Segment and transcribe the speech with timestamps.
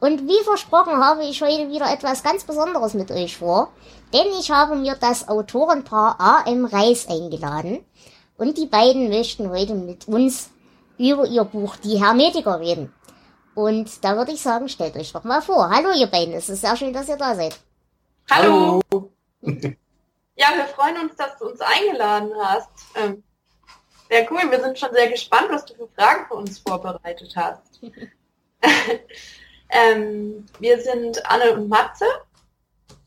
[0.00, 3.72] Und wie versprochen habe ich heute wieder etwas ganz Besonderes mit euch vor,
[4.12, 6.64] denn ich habe mir das Autorenpaar A.M.
[6.66, 7.84] Reis eingeladen
[8.36, 10.50] und die beiden möchten heute mit uns
[10.98, 12.92] über ihr Buch Die Hermetiker reden.
[13.54, 15.70] Und da würde ich sagen, stellt euch doch mal vor.
[15.70, 17.58] Hallo ihr beiden, es ist sehr schön, dass ihr da seid.
[18.30, 18.80] Hallo.
[20.36, 22.68] Ja, wir freuen uns, dass du uns eingeladen hast.
[22.96, 23.22] Ähm,
[24.08, 27.80] sehr cool, wir sind schon sehr gespannt, was du für Fragen für uns vorbereitet hast.
[29.70, 32.06] ähm, wir sind Anne und Matze.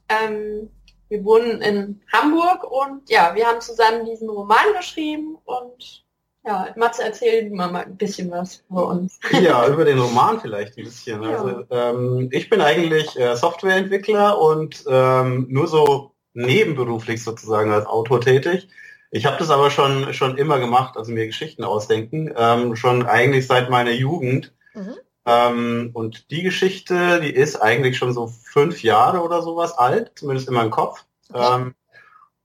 [0.09, 0.69] Ähm,
[1.09, 6.03] wir wohnen in Hamburg und ja, wir haben zusammen diesen Roman geschrieben und
[6.45, 9.19] ja, Matze erzählt mal ein bisschen was über uns.
[9.31, 11.21] Ja, über den Roman vielleicht ein bisschen.
[11.21, 11.29] Ja.
[11.29, 18.21] Also, ähm, ich bin eigentlich äh, Softwareentwickler und ähm, nur so nebenberuflich sozusagen als Autor
[18.21, 18.69] tätig.
[19.11, 23.47] Ich habe das aber schon schon immer gemacht, also mir Geschichten ausdenken, ähm, schon eigentlich
[23.47, 24.53] seit meiner Jugend.
[24.73, 24.95] Mhm.
[25.27, 30.47] Ähm, und die Geschichte, die ist eigentlich schon so fünf Jahre oder sowas alt, zumindest
[30.47, 31.03] in meinem Kopf.
[31.33, 31.75] Ähm,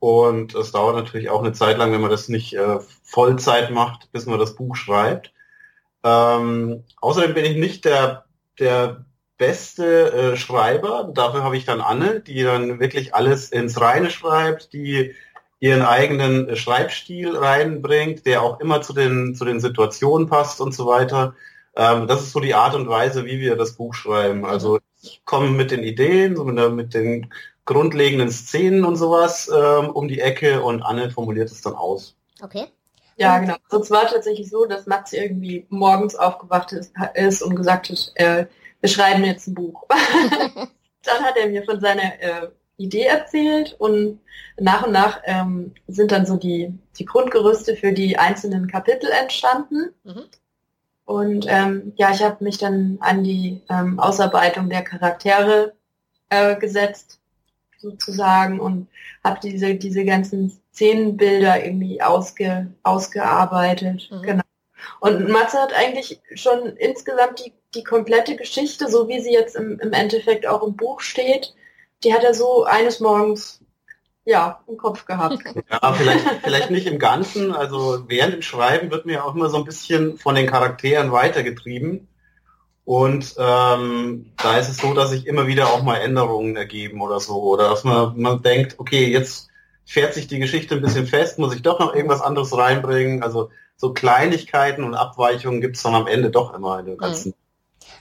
[0.01, 4.11] und es dauert natürlich auch eine Zeit lang, wenn man das nicht äh, Vollzeit macht,
[4.11, 5.33] bis man das Buch schreibt.
[6.03, 8.25] Ähm, außerdem bin ich nicht der,
[8.59, 9.05] der
[9.39, 11.09] beste äh, Schreiber.
[11.15, 15.15] Dafür habe ich dann Anne, die dann wirklich alles ins Reine schreibt, die
[15.61, 20.75] ihren eigenen äh, Schreibstil reinbringt, der auch immer zu den, zu den Situationen passt und
[20.75, 21.37] so weiter.
[21.75, 24.45] Ähm, das ist so die Art und Weise, wie wir das Buch schreiben.
[24.45, 27.33] Also ich komme mit den Ideen, so mit, der, mit den
[27.65, 32.17] grundlegenden Szenen und sowas ähm, um die Ecke und Anne formuliert es dann aus.
[32.43, 32.67] Okay.
[33.17, 33.57] Ja, genau.
[33.69, 38.13] Also es war tatsächlich so, dass Matze irgendwie morgens aufgewacht ist, ist und gesagt hat,
[38.15, 38.47] äh,
[38.81, 39.87] wir schreiben jetzt ein Buch.
[41.05, 42.49] dann hat er mir von seiner äh,
[42.79, 44.21] Idee erzählt und
[44.59, 49.95] nach und nach ähm, sind dann so die, die Grundgerüste für die einzelnen Kapitel entstanden.
[50.05, 50.25] Mhm.
[51.13, 55.75] Und ähm, ja, ich habe mich dann an die ähm, Ausarbeitung der Charaktere
[56.31, 57.21] äh, gesetzt,
[57.77, 58.89] sozusagen, und
[59.23, 64.09] habe diese, diese ganzen Szenenbilder irgendwie ausge, ausgearbeitet.
[64.11, 64.23] Mhm.
[64.23, 64.43] Genau.
[65.01, 69.79] Und Matze hat eigentlich schon insgesamt die, die komplette Geschichte, so wie sie jetzt im,
[69.81, 71.55] im Endeffekt auch im Buch steht,
[72.05, 73.61] die hat er so eines Morgens
[74.25, 75.39] ja, im Kopf gehabt.
[75.71, 77.53] Ja, vielleicht, vielleicht nicht im Ganzen.
[77.53, 82.09] Also während dem Schreiben wird mir auch immer so ein bisschen von den Charakteren weitergetrieben.
[82.85, 87.21] Und ähm, da ist es so, dass sich immer wieder auch mal Änderungen ergeben oder
[87.21, 87.43] so.
[87.43, 89.49] Oder dass man, man denkt, okay, jetzt
[89.85, 93.23] fährt sich die Geschichte ein bisschen fest, muss ich doch noch irgendwas anderes reinbringen.
[93.23, 97.31] Also so Kleinigkeiten und Abweichungen gibt es dann am Ende doch immer in dem ganzen.
[97.31, 97.35] Mhm.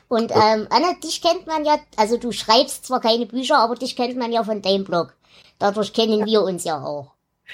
[0.08, 3.96] Und ähm, Anna, dich kennt man ja, also du schreibst zwar keine Bücher, aber dich
[3.96, 5.16] kennt man ja von deinem Blog.
[5.60, 7.12] Dadurch kennen wir uns ja auch.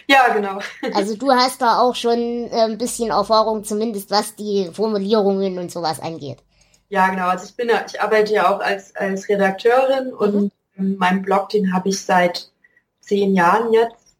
[0.07, 0.59] Ja, genau.
[0.93, 5.71] Also du hast da auch schon äh, ein bisschen Erfahrung, zumindest was die Formulierungen und
[5.71, 6.37] sowas angeht.
[6.89, 7.27] Ja, genau.
[7.27, 10.97] Also ich bin ja, ich arbeite ja auch als, als Redakteurin und mhm.
[10.97, 12.49] mein Blog, den habe ich seit
[13.01, 14.15] zehn Jahren jetzt.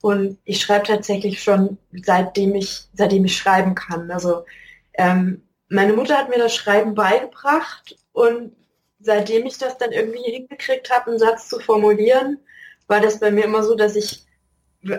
[0.00, 4.10] Und ich schreibe tatsächlich schon seitdem ich, seitdem ich schreiben kann.
[4.10, 4.44] Also
[4.94, 8.54] ähm, meine Mutter hat mir das Schreiben beigebracht und
[9.00, 12.38] seitdem ich das dann irgendwie hingekriegt habe, einen Satz zu formulieren,
[12.88, 14.24] war das bei mir immer so, dass ich,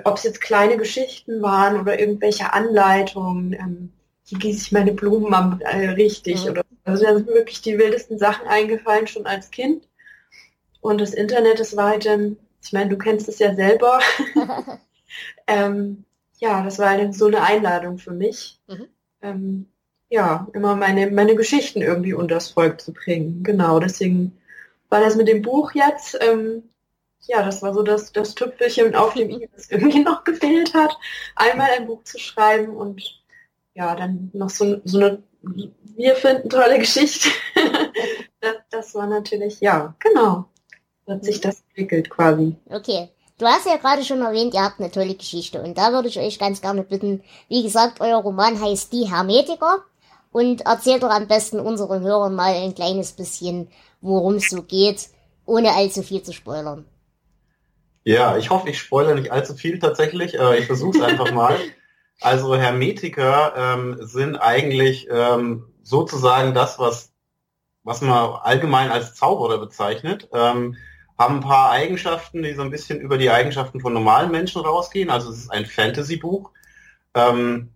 [0.06, 5.34] ob es jetzt kleine Geschichten waren oder irgendwelche Anleitungen, ähm, hier gieße ich meine Blumen
[5.34, 6.52] am, äh, richtig mhm.
[6.52, 9.88] oder also da sind wirklich die wildesten Sachen eingefallen schon als Kind.
[10.82, 14.00] Und das Internet, das war halt dann, ich meine, du kennst es ja selber.
[15.48, 16.06] ähm,
[16.38, 18.60] ja, das war halt so eine Einladung für mich.
[18.68, 18.88] Mhm.
[19.22, 19.66] Ähm,
[20.10, 23.44] ja, immer meine, meine Geschichten irgendwie unters Volk zu bringen.
[23.44, 24.38] Genau, deswegen
[24.90, 26.64] war das mit dem Buch jetzt, ähm,
[27.28, 30.98] ja, das war so das, das Tüpfelchen auf dem i, das irgendwie noch gefehlt hat,
[31.36, 33.02] einmal ein Buch zu schreiben und
[33.74, 37.30] ja, dann noch so, so eine, wir finden tolle Geschichte.
[38.42, 40.46] das, das war natürlich, ja, genau,
[41.08, 42.56] hat sich das entwickelt quasi.
[42.70, 43.10] Okay.
[43.38, 46.20] Du hast ja gerade schon erwähnt, ihr habt eine tolle Geschichte und da würde ich
[46.20, 49.78] euch ganz gerne bitten, wie gesagt, euer Roman heißt Die Hermetiker
[50.34, 53.70] und erzählt doch am besten unseren Hörern mal ein kleines bisschen,
[54.02, 55.08] worum es so geht,
[55.46, 56.86] ohne allzu viel zu spoilern.
[58.10, 60.34] Ja, ich hoffe, ich spoilere nicht allzu viel tatsächlich.
[60.34, 61.56] Äh, ich versuche es einfach mal.
[62.22, 67.14] Also Hermetiker ähm, sind eigentlich ähm, sozusagen das, was
[67.84, 68.12] was man
[68.42, 70.76] allgemein als Zauberer bezeichnet, ähm,
[71.18, 75.10] haben ein paar Eigenschaften, die so ein bisschen über die Eigenschaften von normalen Menschen rausgehen.
[75.10, 76.52] Also es ist ein Fantasy-Buch.
[77.14, 77.70] Ähm,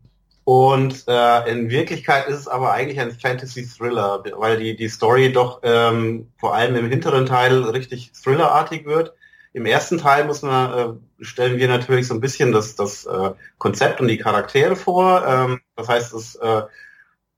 [0.43, 5.61] und äh, in Wirklichkeit ist es aber eigentlich ein Fantasy-Thriller, weil die, die Story doch
[5.63, 9.13] ähm, vor allem im hinteren Teil richtig thrillerartig wird.
[9.53, 13.31] Im ersten Teil muss man, äh, stellen wir natürlich so ein bisschen das, das äh,
[13.59, 15.25] Konzept und die Charaktere vor.
[15.25, 16.63] Ähm, das heißt, es äh,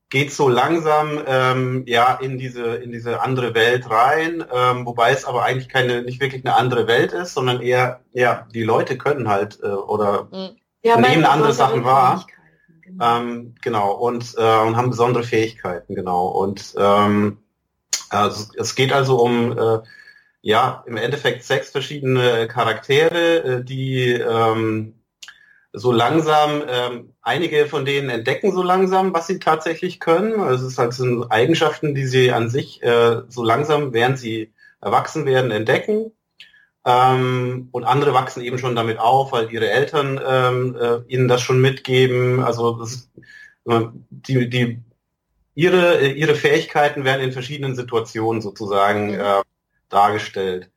[0.08, 5.24] geht so langsam ähm, ja in diese in diese andere Welt rein, ähm, wobei es
[5.24, 9.28] aber eigentlich keine nicht wirklich eine andere Welt ist, sondern eher ja die Leute können
[9.28, 10.28] halt äh, oder
[10.82, 12.24] ja, nehmen andere Sachen wahr.
[12.82, 13.18] Genau.
[13.18, 16.28] Ähm, genau, und, äh, und haben besondere Fähigkeiten, genau.
[16.28, 17.38] Und ähm,
[18.10, 19.78] also, es geht also um äh,
[20.46, 24.94] ja im Endeffekt sechs verschiedene Charaktere, äh, die ähm,
[25.72, 30.40] so langsam, ähm, einige von denen entdecken so langsam, was sie tatsächlich können.
[30.40, 34.52] Also es ist halt so Eigenschaften, die sie an sich äh, so langsam, während sie
[34.80, 36.12] erwachsen werden, entdecken.
[36.84, 41.42] Ähm, und andere wachsen eben schon damit auf, weil ihre Eltern ähm, äh, ihnen das
[41.42, 42.40] schon mitgeben.
[42.44, 43.10] Also ist,
[44.10, 44.78] die, die,
[45.56, 49.42] ihre, ihre Fähigkeiten werden in verschiedenen Situationen sozusagen äh,
[49.88, 50.70] dargestellt.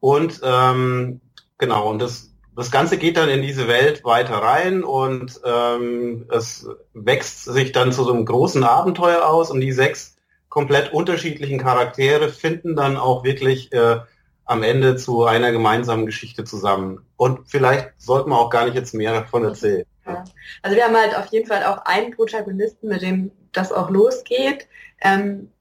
[0.00, 1.20] Und ähm,
[1.58, 6.68] genau, und das, das Ganze geht dann in diese Welt weiter rein und ähm, es
[6.94, 10.16] wächst sich dann zu so einem großen Abenteuer aus und die sechs
[10.48, 14.00] komplett unterschiedlichen Charaktere finden dann auch wirklich äh,
[14.44, 17.04] am Ende zu einer gemeinsamen Geschichte zusammen.
[17.16, 19.84] Und vielleicht sollten wir auch gar nicht jetzt mehr davon erzählen.
[20.06, 20.24] Ja.
[20.62, 24.66] Also wir haben halt auf jeden Fall auch einen Protagonisten, mit dem das auch losgeht.
[25.02, 25.52] Ähm,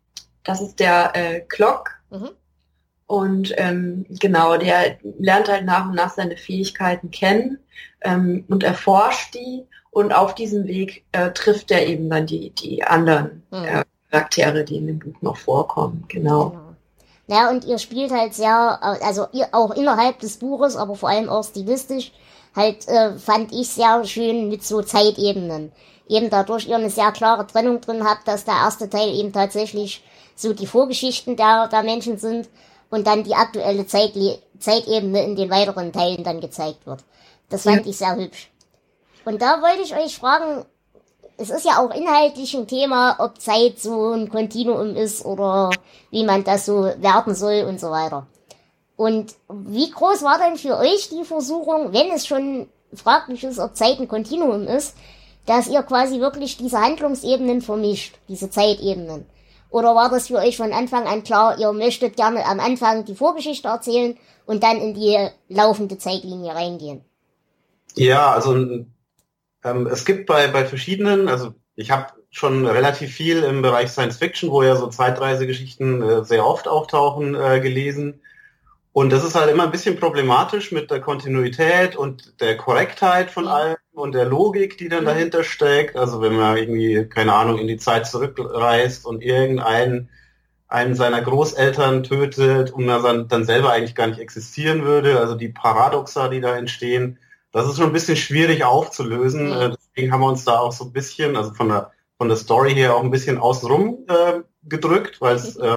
[0.43, 1.91] das ist der äh, Clock.
[2.09, 2.29] Mhm.
[3.07, 7.57] Und ähm, genau, der lernt halt nach und nach seine Fähigkeiten kennen
[8.01, 9.65] ähm, und erforscht die.
[9.91, 13.63] Und auf diesem Weg äh, trifft er eben dann die, die anderen mhm.
[13.63, 16.03] äh, Charaktere, die in dem Buch noch vorkommen.
[16.09, 16.49] Genau.
[16.49, 16.61] genau.
[17.29, 21.27] Ja, und ihr spielt halt sehr, also ihr auch innerhalb des Buches, aber vor allem
[21.27, 22.13] auch stilistisch,
[22.55, 25.71] halt äh, fand ich sehr schön mit so Zeitebenen.
[26.07, 30.03] Eben dadurch ihr eine sehr klare Trennung drin habt, dass der erste Teil eben tatsächlich
[30.35, 32.47] so die Vorgeschichten der, der Menschen sind
[32.89, 34.13] und dann die aktuelle Zeit,
[34.59, 37.03] Zeitebene in den weiteren Teilen dann gezeigt wird.
[37.49, 37.89] Das fand ja.
[37.89, 38.49] ich sehr hübsch.
[39.25, 40.65] Und da wollte ich euch fragen,
[41.37, 45.69] es ist ja auch inhaltlich ein Thema, ob Zeit so ein Kontinuum ist oder
[46.09, 48.25] wie man das so werten soll und so weiter.
[48.95, 53.75] Und wie groß war denn für euch die Versuchung, wenn es schon fraglich ist, ob
[53.75, 54.95] Zeit ein Kontinuum ist,
[55.45, 59.25] dass ihr quasi wirklich diese Handlungsebenen vermischt, diese Zeitebenen?
[59.69, 63.15] Oder war das für euch von Anfang an klar, ihr möchtet gerne am Anfang die
[63.15, 65.17] Vorgeschichte erzählen und dann in die
[65.49, 67.01] laufende Zeitlinie reingehen?
[67.95, 68.53] Ja, also
[69.63, 74.17] ähm, es gibt bei, bei verschiedenen, also ich habe schon relativ viel im Bereich Science
[74.17, 78.21] Fiction, wo ja so Zeitreisegeschichten äh, sehr oft auftauchen, äh, gelesen.
[78.97, 83.47] Und das ist halt immer ein bisschen problematisch mit der Kontinuität und der Korrektheit von
[83.47, 85.09] allem und der Logik, die dann mhm.
[85.09, 85.95] dahinter steckt.
[85.95, 90.09] Also wenn man irgendwie, keine Ahnung, in die Zeit zurückreist und irgendeinen
[90.67, 95.19] einen seiner Großeltern tötet und man dann, selber eigentlich gar nicht existieren würde.
[95.19, 97.19] Also die Paradoxa, die da entstehen,
[97.51, 99.49] das ist schon ein bisschen schwierig aufzulösen.
[99.49, 99.75] Mhm.
[99.77, 102.73] Deswegen haben wir uns da auch so ein bisschen, also von der, von der Story
[102.73, 105.76] her auch ein bisschen außenrum äh, gedrückt, weil es äh,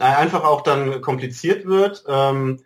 [0.00, 2.04] einfach auch dann kompliziert wird.
[2.08, 2.60] Ähm,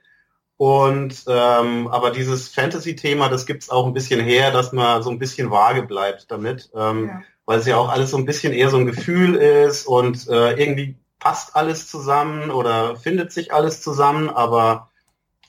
[0.56, 5.18] und ähm, aber dieses Fantasy-Thema, das gibt's auch ein bisschen her, dass man so ein
[5.18, 7.22] bisschen vage bleibt damit, ähm, ja.
[7.44, 10.52] weil es ja auch alles so ein bisschen eher so ein Gefühl ist und äh,
[10.52, 14.90] irgendwie passt alles zusammen oder findet sich alles zusammen, aber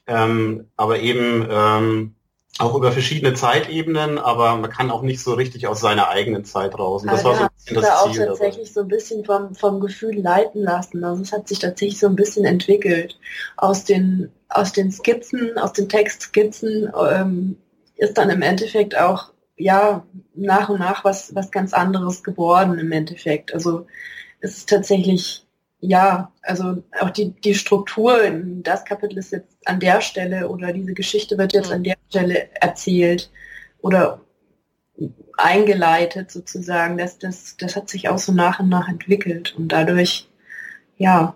[0.07, 2.14] ähm, aber eben ähm,
[2.57, 6.77] auch über verschiedene Zeitebenen, aber man kann auch nicht so richtig aus seiner eigenen Zeit
[6.79, 7.03] raus.
[7.03, 8.23] Und das war so ein bisschen das Ziel.
[8.23, 11.03] auch tatsächlich so ein bisschen vom, vom Gefühl leiten lassen.
[11.03, 13.19] Also es hat sich tatsächlich so ein bisschen entwickelt.
[13.57, 17.57] Aus den, aus den Skizzen, aus den Textskizzen ähm,
[17.97, 22.91] ist dann im Endeffekt auch ja nach und nach was, was ganz anderes geworden im
[22.93, 23.53] Endeffekt.
[23.53, 23.85] Also
[24.39, 25.44] es ist tatsächlich
[25.87, 28.17] ja, also auch die, die Struktur,
[28.63, 32.49] das Kapitel ist jetzt an der Stelle oder diese Geschichte wird jetzt an der Stelle
[32.55, 33.31] erzählt
[33.81, 34.21] oder
[35.37, 36.97] eingeleitet sozusagen.
[36.97, 40.27] Das, das, das hat sich auch so nach und nach entwickelt und dadurch,
[40.97, 41.35] ja.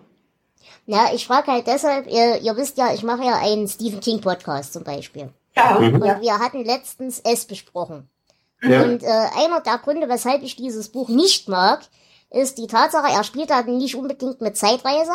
[0.86, 4.20] Ja, ich frage halt deshalb, ihr, ihr wisst ja, ich mache ja einen Stephen King
[4.20, 5.30] Podcast zum Beispiel.
[5.56, 5.76] Ja.
[5.76, 6.02] Und mhm.
[6.02, 8.08] wir hatten letztens es besprochen.
[8.62, 8.82] Ja.
[8.82, 11.80] Und äh, einer der Gründe, weshalb ich dieses Buch nicht mag,
[12.30, 15.12] ist die Tatsache, er spielt halt nicht unbedingt mit Zeitreise,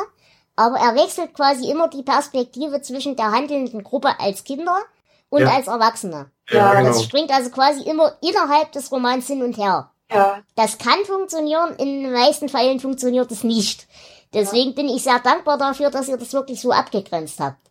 [0.55, 4.77] aber er wechselt quasi immer die Perspektive zwischen der handelnden Gruppe als Kinder
[5.29, 5.50] und ja.
[5.50, 6.31] als Erwachsene.
[6.50, 6.89] Ja, genau.
[6.89, 9.91] Das springt also quasi immer innerhalb des Romans hin und her.
[10.12, 10.41] Ja.
[10.55, 13.88] Das kann funktionieren, in den meisten Fällen funktioniert es nicht.
[14.34, 17.64] Deswegen bin ich sehr dankbar dafür, dass ihr das wirklich so abgegrenzt habt.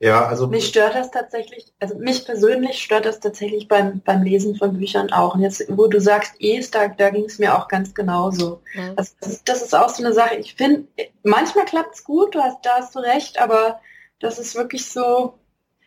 [0.00, 4.54] Ja, also Mich stört das tatsächlich, also mich persönlich stört das tatsächlich beim, beim Lesen
[4.54, 5.34] von Büchern auch.
[5.34, 8.62] Und jetzt, wo du sagst, es, da, da ging es mir auch ganz genauso.
[8.74, 8.94] Ja.
[8.94, 10.36] Das, das, ist, das ist auch so eine Sache.
[10.36, 10.86] Ich finde,
[11.24, 13.80] manchmal klappt es gut, du hast, da hast du recht, aber
[14.20, 15.34] das ist wirklich so,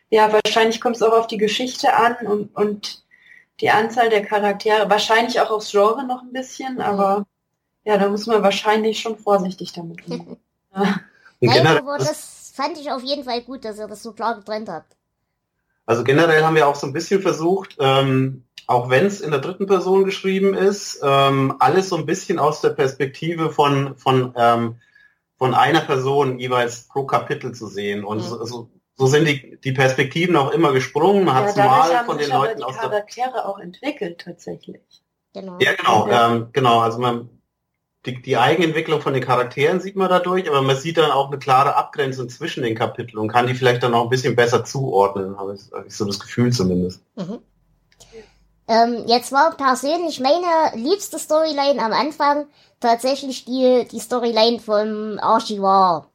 [0.10, 3.06] ja, wahrscheinlich kommt es auch auf die Geschichte an und, und
[3.62, 7.26] die Anzahl der Charaktere, wahrscheinlich auch aufs Genre noch ein bisschen, aber
[7.86, 10.38] ja, da muss man wahrscheinlich schon vorsichtig damit umgehen.
[10.76, 11.00] Ja.
[11.40, 14.70] und generell, das fand ich auf jeden Fall gut, dass ihr das so klar getrennt
[14.70, 14.96] habt.
[15.86, 19.42] also generell haben wir auch so ein bisschen versucht, ähm, auch wenn es in der
[19.42, 24.80] dritten Person geschrieben ist, ähm, alles so ein bisschen aus der Perspektive von, von, ähm,
[25.38, 28.06] von einer Person jeweils pro Kapitel zu sehen.
[28.06, 28.22] Und Mhm.
[28.22, 31.26] so, so, so sind die, die Perspektiven auch immer gesprungen.
[31.26, 33.60] Man hat Ja, dadurch mal von den sich aber Leuten die aus der Charaktere auch
[33.60, 35.04] entwickelt tatsächlich.
[35.34, 35.58] Genau.
[35.60, 36.36] Ja, genau, Ja.
[36.36, 36.80] ähm, genau.
[36.80, 37.30] Also man,
[38.06, 41.38] die, die Eigenentwicklung von den Charakteren sieht man dadurch, aber man sieht dann auch eine
[41.38, 45.38] klare Abgrenzung zwischen den Kapiteln und kann die vielleicht dann auch ein bisschen besser zuordnen,
[45.38, 47.02] habe ich, hab ich so das Gefühl zumindest.
[47.16, 47.40] Mhm.
[48.68, 52.48] Ähm, jetzt war persönlich meine liebste Storyline am Anfang
[52.80, 56.10] tatsächlich die, die Storyline vom Archivar.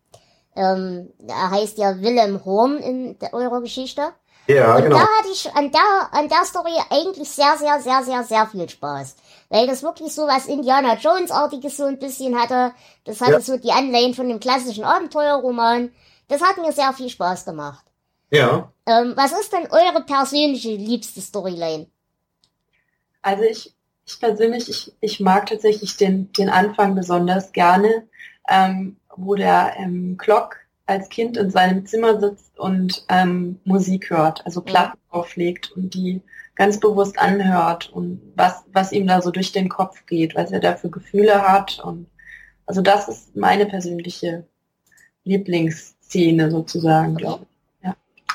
[0.57, 4.09] Ähm, er heißt ja Willem Horn in der, eurer Geschichte.
[4.49, 4.97] Ja, Und genau.
[4.97, 8.69] da hatte ich an der, an der Story eigentlich sehr, sehr, sehr, sehr, sehr viel
[8.69, 9.17] Spaß.
[9.49, 12.73] Weil das wirklich so was Indiana Jones-artiges so ein bisschen hatte.
[13.05, 13.41] Das hatte Ja.
[13.41, 15.93] so die Anleihen von dem klassischen Abenteuerroman.
[16.29, 17.85] Das hat mir sehr viel Spaß gemacht.
[18.31, 18.73] Ja.
[18.87, 21.87] Ähm, was ist denn eure persönliche liebste Storyline?
[23.23, 23.75] Also ich,
[24.07, 28.07] ich persönlich, ich, ich mag tatsächlich den, den Anfang besonders gerne,
[28.49, 34.47] ähm, wo der ähm, Glock als Kind in seinem Zimmer sitzt und ähm, Musik hört,
[34.47, 36.23] also Platten auflegt und die
[36.55, 40.61] ganz bewusst anhört und was, was ihm da so durch den Kopf geht, was er
[40.61, 41.81] da für Gefühle hat.
[41.81, 42.07] Und
[42.65, 44.47] also das ist meine persönliche
[45.25, 47.57] Lieblingsszene sozusagen, glaube ich.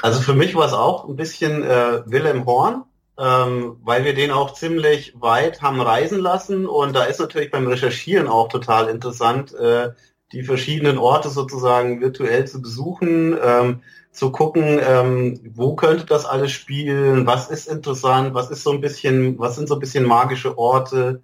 [0.01, 2.83] Also für mich war es auch ein bisschen äh, Wilhelm Horn,
[3.19, 7.67] ähm, weil wir den auch ziemlich weit haben reisen lassen und da ist natürlich beim
[7.67, 9.89] Recherchieren auch total interessant, äh,
[10.31, 16.51] die verschiedenen Orte sozusagen virtuell zu besuchen, ähm, zu gucken, ähm, wo könnte das alles
[16.51, 20.57] spielen, was ist interessant, was ist so ein bisschen, was sind so ein bisschen magische
[20.57, 21.21] Orte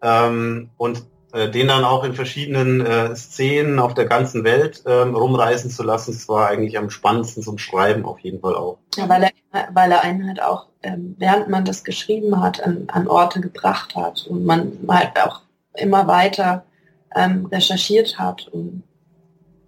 [0.00, 5.14] ähm, und äh, den dann auch in verschiedenen äh, Szenen auf der ganzen Welt ähm,
[5.14, 8.78] rumreisen zu lassen, das war eigentlich am spannendsten zum Schreiben auf jeden Fall auch.
[8.96, 12.84] Ja, weil er, weil er einen halt auch, ähm, während man das geschrieben hat, an,
[12.88, 15.40] an Orte gebracht hat und man halt auch
[15.74, 16.64] immer weiter
[17.14, 18.48] ähm, recherchiert hat.
[18.48, 18.82] Und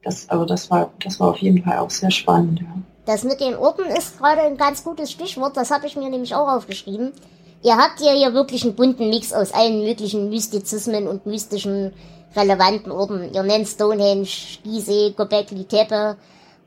[0.03, 2.67] das, also das war, das war auf jeden Fall auch sehr spannend, ja.
[3.07, 6.35] Das mit den Orten ist gerade ein ganz gutes Stichwort, das habe ich mir nämlich
[6.35, 7.13] auch aufgeschrieben.
[7.63, 11.93] Ihr habt ja hier wirklich einen bunten Mix aus allen möglichen Mystizismen und mystischen
[12.35, 13.33] relevanten Orten.
[13.33, 14.29] Ihr nennt Stonehenge,
[14.63, 16.17] Gizeh, Göbekli Tepe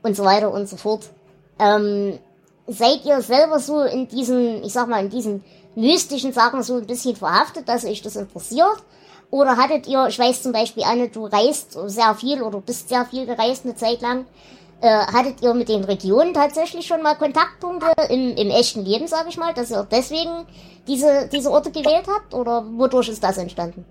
[0.02, 1.10] und so weiter und so fort.
[1.58, 2.18] Ähm,
[2.66, 5.44] seid ihr selber so in diesen, ich sag mal, in diesen
[5.74, 8.82] mystischen Sachen so ein bisschen verhaftet, dass euch das interessiert?
[9.30, 13.04] Oder hattet ihr, ich weiß zum Beispiel, Anne, du reist sehr viel oder bist sehr
[13.04, 14.24] viel gereist eine Zeit lang.
[14.80, 19.28] Äh, hattet ihr mit den Regionen tatsächlich schon mal Kontaktpunkte im, im echten Leben, sage
[19.28, 20.46] ich mal, dass ihr deswegen
[20.86, 22.32] diese, diese Orte gewählt habt?
[22.32, 23.84] Oder wodurch ist das entstanden?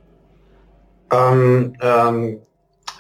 [1.12, 2.42] Ähm, ähm,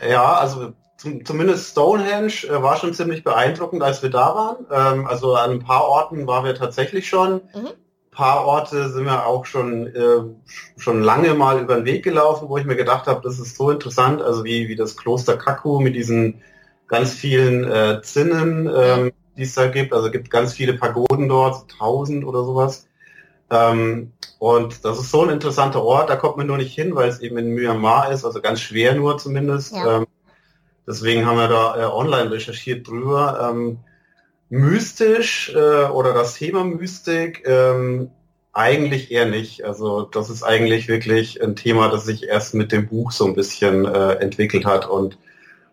[0.08, 4.65] ja, also zum, zumindest Stonehenge äh, war schon ziemlich beeindruckend, als wir da waren.
[4.70, 7.41] Ähm, also an ein paar Orten waren wir tatsächlich schon.
[7.53, 7.70] Mhm.
[8.17, 10.24] Ein paar Orte sind wir auch schon, äh,
[10.75, 13.69] schon lange mal über den Weg gelaufen, wo ich mir gedacht habe, das ist so
[13.69, 16.41] interessant, also wie, wie das Kloster Kaku mit diesen
[16.88, 19.93] ganz vielen äh, Zinnen, ähm, die es da gibt.
[19.93, 22.88] Also es gibt ganz viele Pagoden dort, tausend oder sowas.
[23.51, 27.09] Ähm, und das ist so ein interessanter Ort, da kommt man nur nicht hin, weil
[27.09, 29.75] es eben in Myanmar ist, also ganz schwer nur zumindest.
[29.75, 29.97] Ja.
[29.97, 30.07] Ähm,
[30.88, 33.47] deswegen haben wir da äh, online recherchiert drüber.
[33.51, 33.77] Ähm,
[34.49, 38.11] mystisch äh, oder das Thema Mystik ähm,
[38.53, 39.63] eigentlich eher nicht.
[39.63, 43.35] Also das ist eigentlich wirklich ein Thema, das sich erst mit dem Buch so ein
[43.35, 45.17] bisschen äh, entwickelt hat und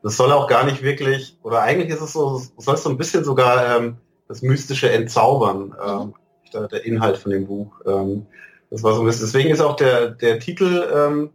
[0.02, 2.98] das soll auch gar nicht wirklich, oder eigentlich ist es so, soll es so ein
[2.98, 3.96] bisschen sogar ähm,
[4.28, 6.14] das Mystische entzaubern, ähm,
[6.52, 7.80] der, der Inhalt von dem Buch.
[7.86, 8.26] Ähm,
[8.70, 11.30] das war so ein bisschen, deswegen ist auch der, der Titel ähm,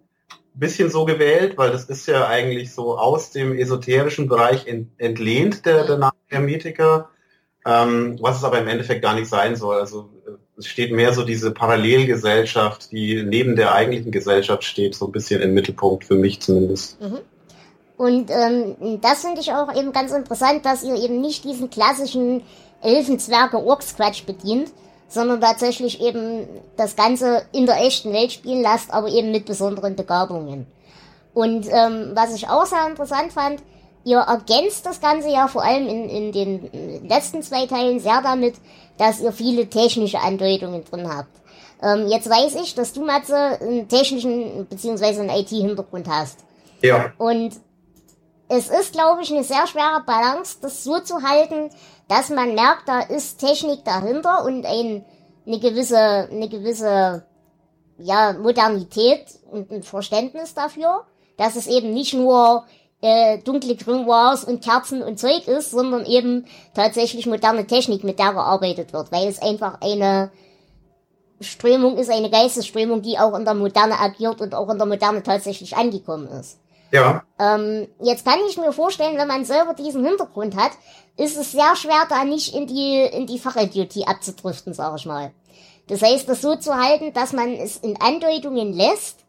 [0.53, 5.65] bisschen so gewählt, weil das ist ja eigentlich so aus dem esoterischen Bereich ent, entlehnt,
[5.65, 7.09] der, der Name Hermetiker,
[7.65, 9.79] ähm, was es aber im Endeffekt gar nicht sein soll.
[9.79, 15.05] Also äh, es steht mehr so diese Parallelgesellschaft, die neben der eigentlichen Gesellschaft steht, so
[15.05, 16.99] ein bisschen im Mittelpunkt, für mich zumindest.
[17.01, 17.19] Mhm.
[17.97, 22.43] Und ähm, das finde ich auch eben ganz interessant, dass ihr eben nicht diesen klassischen
[22.81, 24.71] Elfenzwerge-Orks-Quatsch bedient,
[25.09, 26.47] sondern tatsächlich eben
[26.77, 30.65] das Ganze in der echten Welt spielen lasst, aber eben mit besonderen Begabungen.
[31.33, 33.61] Und ähm, was ich auch sehr interessant fand,
[34.09, 38.55] ihr ergänzt das Ganze ja vor allem in, in den letzten zwei Teilen sehr damit,
[38.97, 41.29] dass ihr viele technische Andeutungen drin habt.
[41.81, 45.05] Ähm, jetzt weiß ich, dass du, Matze, einen technischen bzw.
[45.05, 46.39] einen IT-Hintergrund hast.
[46.81, 47.13] Ja.
[47.17, 47.51] Und
[48.49, 51.69] es ist, glaube ich, eine sehr schwere Balance, das so zu halten,
[52.07, 55.05] dass man merkt, da ist Technik dahinter und ein,
[55.45, 57.23] eine gewisse, eine gewisse,
[57.99, 61.05] ja, Modernität und ein Verständnis dafür,
[61.37, 62.65] dass es eben nicht nur
[63.01, 68.33] äh, dunkle Grimoires und Kerzen und Zeug ist, sondern eben tatsächlich moderne Technik, mit der
[68.33, 70.31] gearbeitet wird, weil es einfach eine
[71.41, 75.23] Strömung ist, eine Geistesströmung, die auch in der Moderne agiert und auch in der Moderne
[75.23, 76.59] tatsächlich angekommen ist.
[76.91, 77.23] Ja.
[77.37, 80.71] Ähm, jetzt kann ich mir vorstellen, wenn man selber diesen Hintergrund hat,
[81.17, 85.31] ist es sehr schwer, da nicht in die, in die Fachidiotie abzudriften, sag ich mal.
[85.87, 89.25] Das heißt, das so zu halten, dass man es in Andeutungen lässt,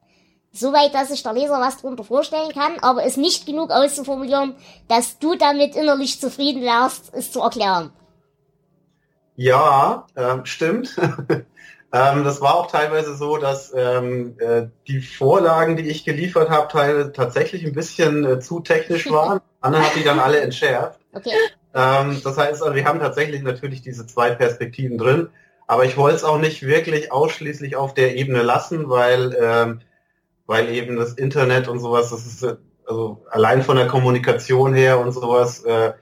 [0.52, 4.54] soweit, dass sich der Leser was darunter vorstellen kann, aber es nicht genug auszuformulieren,
[4.88, 7.92] dass du damit innerlich zufrieden wärst, es zu erklären.
[9.36, 10.96] Ja, ähm, stimmt.
[11.92, 16.68] ähm, das war auch teilweise so, dass ähm, äh, die Vorlagen, die ich geliefert habe,
[16.68, 19.40] teilweise tatsächlich ein bisschen äh, zu technisch waren.
[19.60, 21.00] Anderen habe ich dann alle entschärft.
[21.12, 21.30] Okay.
[21.74, 25.28] Ähm, das heißt, also, wir haben tatsächlich natürlich diese zwei Perspektiven drin,
[25.66, 29.80] aber ich wollte es auch nicht wirklich ausschließlich auf der Ebene lassen, weil ähm,
[30.50, 32.44] weil eben das Internet und sowas, das ist
[32.84, 35.92] also allein von der Kommunikation her und sowas, äh,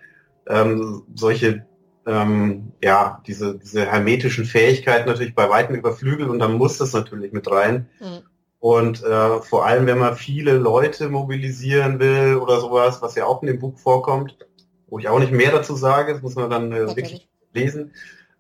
[0.49, 1.67] ähm, solche
[2.07, 7.35] ähm, ja, diese, diese hermetischen Fähigkeiten natürlich bei weitem überflügelt und dann muss das natürlich
[7.35, 7.91] mit rein.
[8.01, 8.21] Mhm.
[8.59, 13.43] Und äh, vor allem, wenn man viele Leute mobilisieren will oder sowas, was ja auch
[13.43, 14.39] in dem Buch vorkommt,
[14.87, 17.93] wo ich auch nicht mehr dazu sage, das muss man dann äh, wirklich lesen,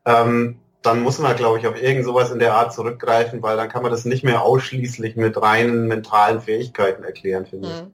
[0.07, 3.69] ähm, dann muss man, glaube ich, auf irgend sowas in der Art zurückgreifen, weil dann
[3.69, 7.83] kann man das nicht mehr ausschließlich mit reinen mentalen Fähigkeiten erklären, finde ich.
[7.83, 7.93] Mhm.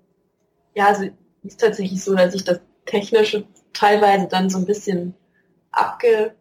[0.74, 1.04] Ja, also
[1.42, 5.14] ist tatsächlich so, dass ich das Technische teilweise dann so ein bisschen
[5.70, 6.35] abge,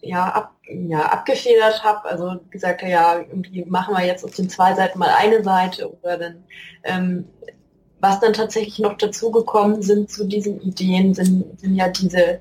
[0.00, 2.08] ja, ab, ja, abgefedert habe.
[2.08, 6.16] Also gesagt, ja, irgendwie machen wir jetzt auf den zwei Seiten mal eine Seite oder
[6.16, 6.44] dann
[6.84, 7.26] ähm,
[8.00, 12.40] was dann tatsächlich noch dazugekommen sind zu diesen Ideen, sind, sind ja diese,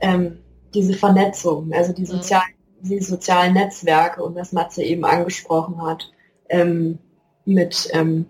[0.00, 0.38] ähm,
[0.72, 2.06] diese Vernetzung, also die mhm.
[2.06, 6.10] sozialen die sozialen Netzwerke und was Matze eben angesprochen hat,
[6.48, 6.98] ähm,
[7.44, 8.26] mit ähm,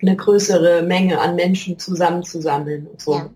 [0.00, 3.14] eine größere Menge an Menschen zusammenzusammeln und so.
[3.14, 3.30] Ja.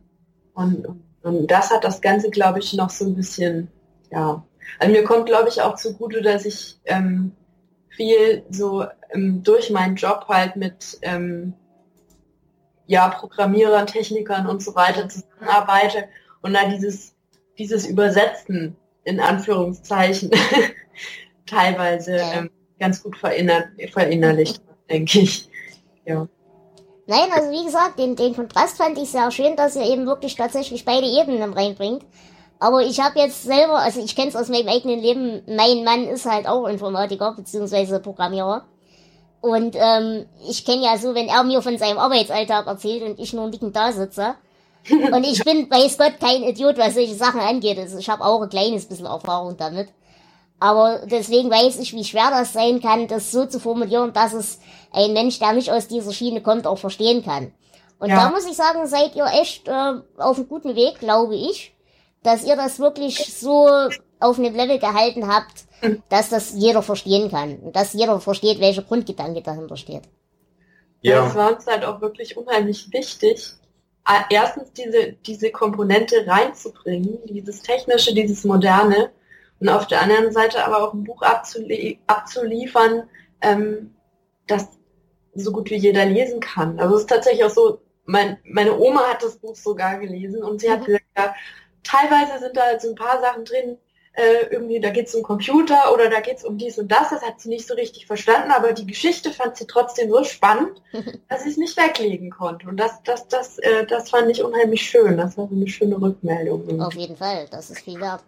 [0.55, 0.87] Und,
[1.23, 3.69] und das hat das Ganze, glaube ich, noch so ein bisschen,
[4.11, 4.45] ja.
[4.79, 7.33] Also mir kommt, glaube ich, auch zugute, dass ich ähm,
[7.89, 11.55] viel so ähm, durch meinen Job halt mit ähm,
[12.87, 16.05] ja, Programmierern, Technikern und so weiter zusammenarbeite
[16.43, 17.15] und da dieses,
[17.59, 20.31] dieses Übersetzen in Anführungszeichen
[21.47, 22.33] teilweise ja.
[22.35, 25.49] ähm, ganz gut verinner verinnerlicht, denke ich.
[26.05, 26.27] Ja.
[27.07, 30.37] Nein, also wie gesagt, den, den Kontrast fand ich sehr schön, dass ihr eben wirklich
[30.37, 32.05] tatsächlich beide Ebenen reinbringt.
[32.61, 36.07] Aber ich habe jetzt selber, also ich kenne es aus meinem eigenen Leben, mein Mann
[36.07, 37.99] ist halt auch Informatiker bzw.
[37.99, 38.65] Programmierer.
[39.41, 43.33] Und ähm, ich kenne ja so, wenn er mir von seinem Arbeitsalltag erzählt und ich
[43.33, 44.35] nur nickend da sitze,
[44.91, 47.79] und ich bin, weiß Gott, kein Idiot, was solche Sachen angeht.
[47.79, 49.89] Also ich habe auch ein kleines bisschen Erfahrung damit.
[50.59, 54.61] Aber deswegen weiß ich, wie schwer das sein kann, das so zu formulieren, dass es
[54.93, 57.53] ein Mensch, der nicht aus dieser Schiene kommt, auch verstehen kann.
[57.99, 58.17] Und ja.
[58.17, 61.75] da muss ich sagen, seid ihr echt äh, auf einem guten Weg, glaube ich,
[62.23, 63.69] dass ihr das wirklich so
[64.21, 65.65] auf einem Level gehalten habt,
[66.11, 67.59] dass das jeder verstehen kann.
[67.59, 70.03] Und dass jeder versteht, welcher Grundgedanke dahinter steht.
[71.01, 73.55] Ja, ja das war uns halt auch wirklich unheimlich wichtig,
[74.31, 79.11] erstens diese, diese Komponente reinzubringen, dieses Technische, dieses Moderne
[79.61, 83.09] und auf der anderen Seite aber auch ein Buch abzulie abzuliefern,
[83.43, 83.95] ähm,
[84.47, 84.69] das
[85.35, 86.81] so gut wie jeder lesen kann.
[86.81, 90.61] Also es ist tatsächlich auch so, mein, meine Oma hat das Buch sogar gelesen und
[90.61, 90.87] sie hat mhm.
[90.87, 91.35] gesagt, ja,
[91.85, 93.79] teilweise sind da so ein paar Sachen drin,
[94.13, 97.11] äh, irgendwie, da geht es um Computer oder da geht es um dies und das.
[97.11, 100.83] Das hat sie nicht so richtig verstanden, aber die Geschichte fand sie trotzdem so spannend,
[101.29, 102.69] dass sie es nicht weglegen konnte.
[102.69, 105.17] Und das, das, das, äh, das fand ich unheimlich schön.
[105.17, 106.81] Das war so eine schöne Rückmeldung.
[106.83, 108.25] Auf jeden Fall, das ist viel wert.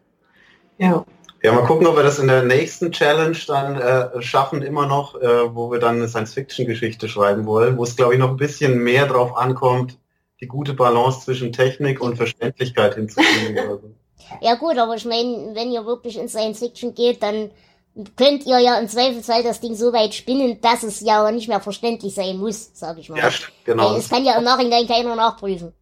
[0.79, 1.05] Ja.
[1.45, 5.21] Ja, mal gucken, ob wir das in der nächsten Challenge dann äh, schaffen, immer noch,
[5.21, 8.79] äh, wo wir dann eine Science-Fiction-Geschichte schreiben wollen, wo es, glaube ich, noch ein bisschen
[8.79, 9.99] mehr drauf ankommt,
[10.40, 13.97] die gute Balance zwischen Technik und Verständlichkeit hinzukriegen.
[14.40, 17.51] Ja gut, aber ich meine, wenn ihr wirklich in Science Fiction geht, dann
[18.16, 21.61] könnt ihr ja im Zweifelsfall das Ding so weit spinnen, dass es ja nicht mehr
[21.61, 23.18] verständlich sein muss, sag ich mal.
[23.18, 23.31] Ja,
[23.64, 23.90] genau.
[23.90, 25.73] Weil es kann ja im Nachhinein keiner nachprüfen.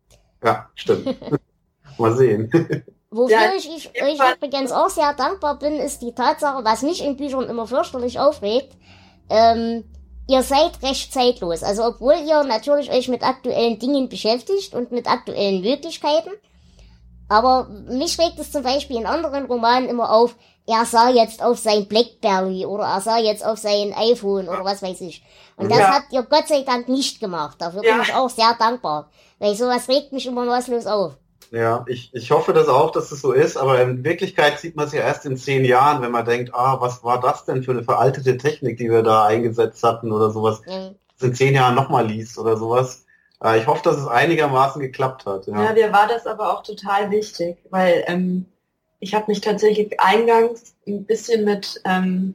[0.43, 1.17] Ja, stimmt.
[1.99, 2.51] mal sehen.
[3.11, 7.05] Wofür ja, ich, ich euch übrigens auch sehr dankbar bin, ist die Tatsache, was mich
[7.05, 8.73] in Büchern immer fürchterlich aufregt.
[9.29, 9.85] Ähm,
[10.29, 11.65] ihr seid recht zeitlos.
[11.65, 16.31] Also obwohl ihr natürlich euch mit aktuellen Dingen beschäftigt und mit aktuellen Möglichkeiten.
[17.31, 20.35] Aber mich regt es zum Beispiel in anderen Romanen immer auf,
[20.67, 24.83] er sah jetzt auf sein Blackberry oder er sah jetzt auf sein iPhone oder was
[24.83, 25.23] weiß ich.
[25.57, 25.95] Und das Ja.
[25.95, 27.57] habt ihr Gott sei Dank nicht gemacht.
[27.61, 28.03] Dafür bin Ja.
[28.03, 29.11] ich auch sehr dankbar.
[29.39, 31.13] Weil sowas regt mich immer maßlos auf.
[31.53, 34.87] Ja, ich, ich hoffe das auch, dass es so ist, aber in Wirklichkeit sieht man
[34.87, 37.73] es ja erst in zehn Jahren, wenn man denkt, ah, was war das denn für
[37.73, 42.07] eine veraltete Technik, die wir da eingesetzt hatten oder sowas, das in zehn Jahren nochmal
[42.07, 43.05] liest oder sowas.
[43.43, 45.47] Äh, Ich hoffe, dass es einigermaßen geklappt hat.
[45.47, 45.73] Ja, Ja.
[45.73, 48.47] mir war das aber auch total wichtig, weil ähm,
[49.01, 52.35] ich habe mich tatsächlich eingangs ein bisschen mit ähm,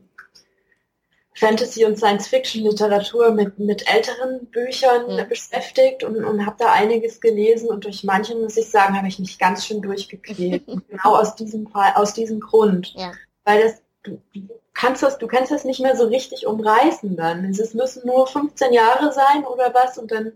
[1.37, 5.27] Fantasy- und Science-Fiction-Literatur mit, mit älteren Büchern Mhm.
[5.27, 9.19] beschäftigt und, und habe da einiges gelesen und durch manche, muss ich sagen, habe ich
[9.19, 10.63] mich ganz schön durchgequält.
[10.89, 12.93] Genau aus diesem Fall, aus diesem Grund.
[12.95, 13.11] Ja.
[13.43, 17.43] Weil das, du, du kannst das, du kannst das nicht mehr so richtig umreißen dann.
[17.49, 20.31] Es müssen nur 15 Jahre sein oder was und dann,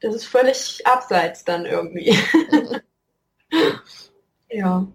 [0.00, 2.16] das ist völlig abseits dann irgendwie.
[4.50, 4.86] ja.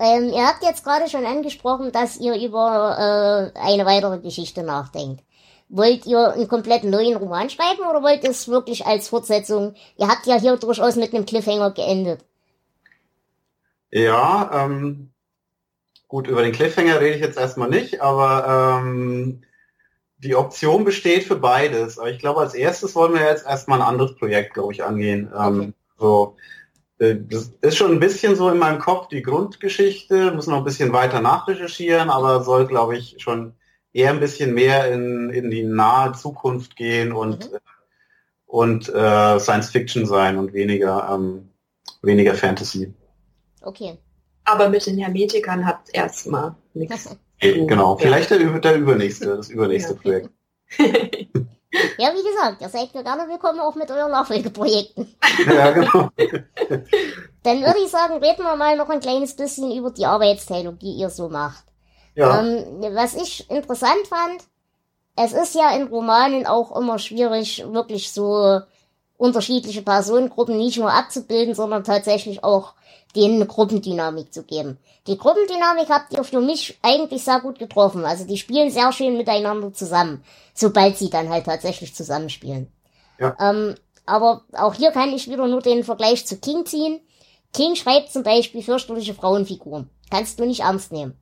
[0.00, 5.22] Ähm, ihr habt jetzt gerade schon angesprochen, dass ihr über äh, eine weitere Geschichte nachdenkt.
[5.68, 9.74] Wollt ihr einen komplett neuen Roman schreiben oder wollt ihr es wirklich als Fortsetzung?
[9.96, 12.24] Ihr habt ja hier durchaus mit einem Cliffhanger geendet.
[13.90, 15.10] Ja, ähm,
[16.06, 19.42] gut, über den Cliffhanger rede ich jetzt erstmal nicht, aber ähm,
[20.18, 21.98] die Option besteht für beides.
[21.98, 25.30] Aber ich glaube, als erstes wollen wir jetzt erstmal ein anderes Projekt, glaube ich, angehen.
[25.36, 25.72] Ähm, Okay.
[25.98, 26.36] so,
[26.98, 30.64] äh, das ist schon ein bisschen so in meinem Kopf die Grundgeschichte, muss noch ein
[30.64, 33.54] bisschen weiter nachrecherchieren, aber soll, glaube ich, schon
[33.92, 37.58] eher ein bisschen mehr in, in die nahe Zukunft gehen und, Mhm.
[38.46, 41.48] und äh, Science Fiction sein und weniger, ähm,
[42.02, 42.92] weniger Fantasy.
[43.62, 43.98] Okay.
[44.44, 47.16] Aber mit den Hermetikern hat es erstmal nichts.
[47.40, 50.00] Äh, Genau, vielleicht der, der übernächste, das übernächste Ja.
[50.00, 50.30] Projekt.
[51.98, 55.14] Ja, wie gesagt, ihr seid mir gerne willkommen auch mit euren Nachfolgeprojekten.
[55.46, 56.08] Ja, genau.
[57.42, 60.92] Dann würde ich sagen, reden wir mal noch ein kleines bisschen über die Arbeitsteilung, die
[60.92, 61.64] ihr so macht.
[62.14, 64.42] Ja, Ähm, was ich interessant fand,
[65.16, 68.60] es ist ja in Romanen auch immer schwierig, wirklich so
[69.18, 72.74] unterschiedliche Personengruppen nicht nur abzubilden, sondern tatsächlich auch
[73.16, 74.78] denen eine Gruppendynamik zu geben.
[75.06, 78.04] Die Gruppendynamik habt ihr für mich eigentlich sehr gut getroffen.
[78.04, 80.22] Also die spielen sehr schön miteinander zusammen,
[80.54, 82.70] sobald sie dann halt tatsächlich zusammenspielen.
[83.18, 83.36] Ja.
[83.40, 87.00] Ähm, aber auch hier kann ich wieder nur den Vergleich zu King ziehen.
[87.52, 89.90] King schreibt zum Beispiel fürchterliche Frauenfiguren.
[90.10, 91.18] Kannst du nicht ernst nehmen.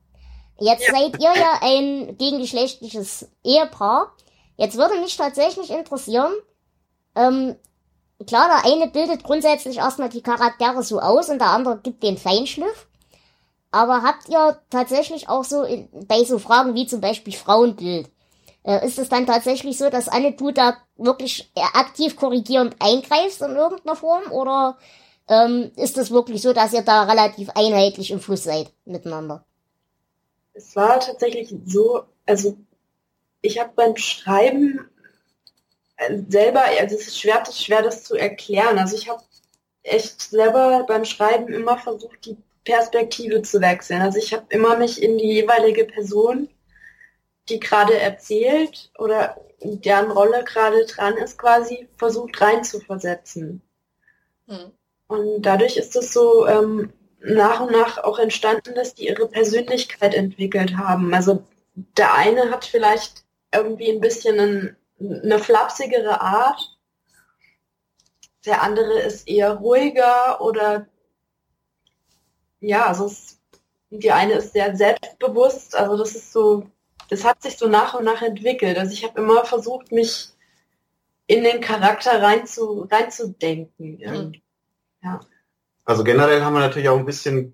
[0.59, 4.13] Jetzt seid ihr ja ein gegengeschlechtliches Ehepaar.
[4.57, 6.31] Jetzt würde mich tatsächlich interessieren,
[7.15, 7.55] ähm,
[8.25, 12.17] klar, der eine bildet grundsätzlich erstmal die Charaktere so aus und der andere gibt den
[12.17, 12.87] Feinschliff.
[13.71, 18.09] Aber habt ihr tatsächlich auch so in, bei so Fragen wie zum Beispiel Frauenbild,
[18.63, 23.41] äh, ist es dann tatsächlich so, dass Anne, du da wirklich äh, aktiv korrigierend eingreifst
[23.41, 24.31] in irgendeiner Form?
[24.31, 24.77] Oder
[25.27, 29.45] ähm, ist es wirklich so, dass ihr da relativ einheitlich im Fluss seid miteinander?
[30.53, 32.57] Es war tatsächlich so, also
[33.41, 34.89] ich habe beim Schreiben
[36.29, 38.77] selber, also es ist schwer, das schwer das zu erklären.
[38.77, 39.21] Also ich habe
[39.83, 44.01] echt selber beim Schreiben immer versucht, die Perspektive zu wechseln.
[44.01, 46.49] Also ich habe immer mich in die jeweilige Person,
[47.49, 53.61] die gerade erzählt oder deren Rolle gerade dran ist, quasi versucht reinzuversetzen.
[54.47, 54.71] Hm.
[55.07, 60.13] Und dadurch ist es so ähm, nach und nach auch entstanden, dass die ihre Persönlichkeit
[60.13, 61.13] entwickelt haben.
[61.13, 61.43] Also
[61.75, 66.77] der eine hat vielleicht irgendwie ein bisschen ein, eine flapsigere Art.
[68.45, 70.87] Der andere ist eher ruhiger oder
[72.59, 73.39] ja, also es,
[73.89, 75.75] die eine ist sehr selbstbewusst.
[75.75, 76.69] Also das ist so,
[77.09, 78.77] das hat sich so nach und nach entwickelt.
[78.77, 80.29] Also ich habe immer versucht, mich
[81.27, 83.99] in den Charakter rein zu, reinzudenken.
[83.99, 84.43] irgendwie.
[85.85, 87.53] also generell haben wir natürlich auch ein bisschen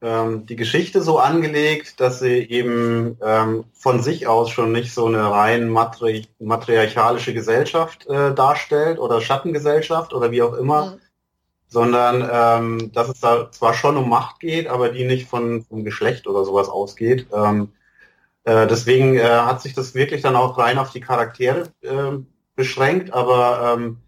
[0.00, 5.06] ähm, die Geschichte so angelegt, dass sie eben ähm, von sich aus schon nicht so
[5.06, 11.00] eine rein matri matriarchalische Gesellschaft äh, darstellt oder Schattengesellschaft oder wie auch immer, Mhm.
[11.68, 15.84] sondern ähm, dass es da zwar schon um Macht geht, aber die nicht von vom
[15.84, 17.26] Geschlecht oder sowas ausgeht.
[17.32, 17.72] Ähm,
[18.44, 22.18] äh, deswegen äh, hat sich das wirklich dann auch rein auf die Charaktere äh,
[22.56, 23.98] beschränkt, aber ähm,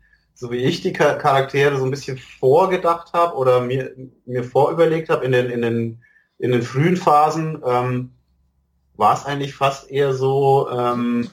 [0.41, 5.11] so wie ich die Cha- Charaktere so ein bisschen vorgedacht habe oder mir, mir vorüberlegt
[5.11, 6.03] habe in den, in, den,
[6.39, 8.13] in den frühen Phasen, ähm,
[8.95, 11.29] war es eigentlich fast eher so, ähm,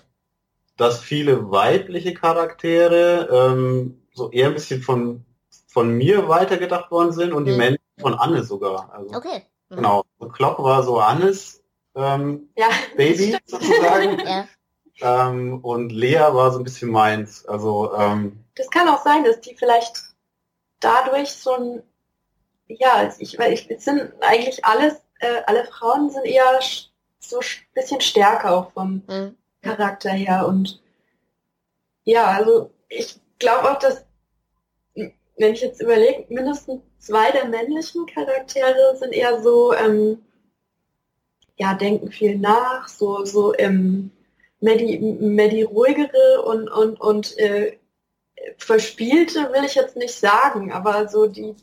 [0.76, 5.24] dass viele weibliche Charaktere ähm, so eher ein bisschen von,
[5.68, 7.58] von mir weitergedacht worden sind und die Mhm.
[7.58, 8.92] Menschen von Anne sogar.
[8.94, 9.44] Also, Okay.
[9.70, 9.76] Mhm.
[9.78, 10.04] Genau.
[10.20, 11.64] So Klock war so Annes
[11.96, 12.68] ähm, Ja,
[12.98, 14.20] Baby sozusagen.
[14.26, 14.48] Ja.
[15.30, 17.46] ähm, und Lea war so ein bisschen meins.
[17.46, 19.98] Also ähm, das kann auch sein, dass die vielleicht
[20.80, 21.84] dadurch so ein,
[22.68, 26.60] ja, ich, weil ich, es sind eigentlich alles, äh, alle Frauen sind eher
[27.20, 29.36] so ein bisschen stärker auch vom mhm.
[29.62, 30.82] Charakter her und
[32.04, 34.06] ja, also ich glaube auch, dass
[35.38, 40.24] wenn ich jetzt überlege, mindestens zwei der männlichen Charaktere sind eher so, ähm,
[41.58, 44.12] ja, denken viel nach, so, so ähm,
[44.60, 47.78] mehr, die, mehr die ruhigere und, und, und äh,
[48.58, 51.56] verspielte will ich jetzt nicht sagen, aber so die,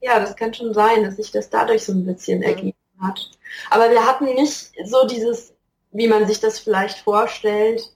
[0.00, 3.30] ja, das kann schon sein, dass sich das dadurch so ein bisschen ergeben hat.
[3.70, 5.54] Aber wir hatten nicht so dieses,
[5.92, 7.92] wie man sich das vielleicht vorstellt,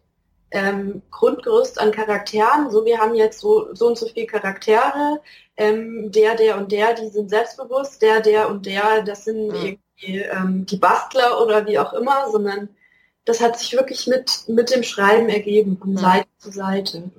[0.53, 2.71] ähm, Grundgerüst an Charakteren.
[2.71, 5.21] So, wir haben jetzt so, so und so viele Charaktere.
[5.57, 8.03] Ähm, der, der und der, die sind selbstbewusst.
[8.03, 9.55] Der, der und der, das sind mhm.
[9.55, 12.69] irgendwie ähm, die Bastler oder wie auch immer, sondern
[13.25, 15.99] das hat sich wirklich mit, mit dem Schreiben ergeben, von mhm.
[15.99, 17.11] Seite zu Seite.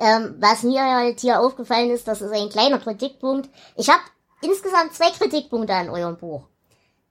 [0.00, 3.50] Ähm, was mir halt hier aufgefallen ist, das ist ein kleiner Kritikpunkt.
[3.76, 4.00] Ich habe
[4.40, 6.44] insgesamt zwei Kritikpunkte an eurem Buch.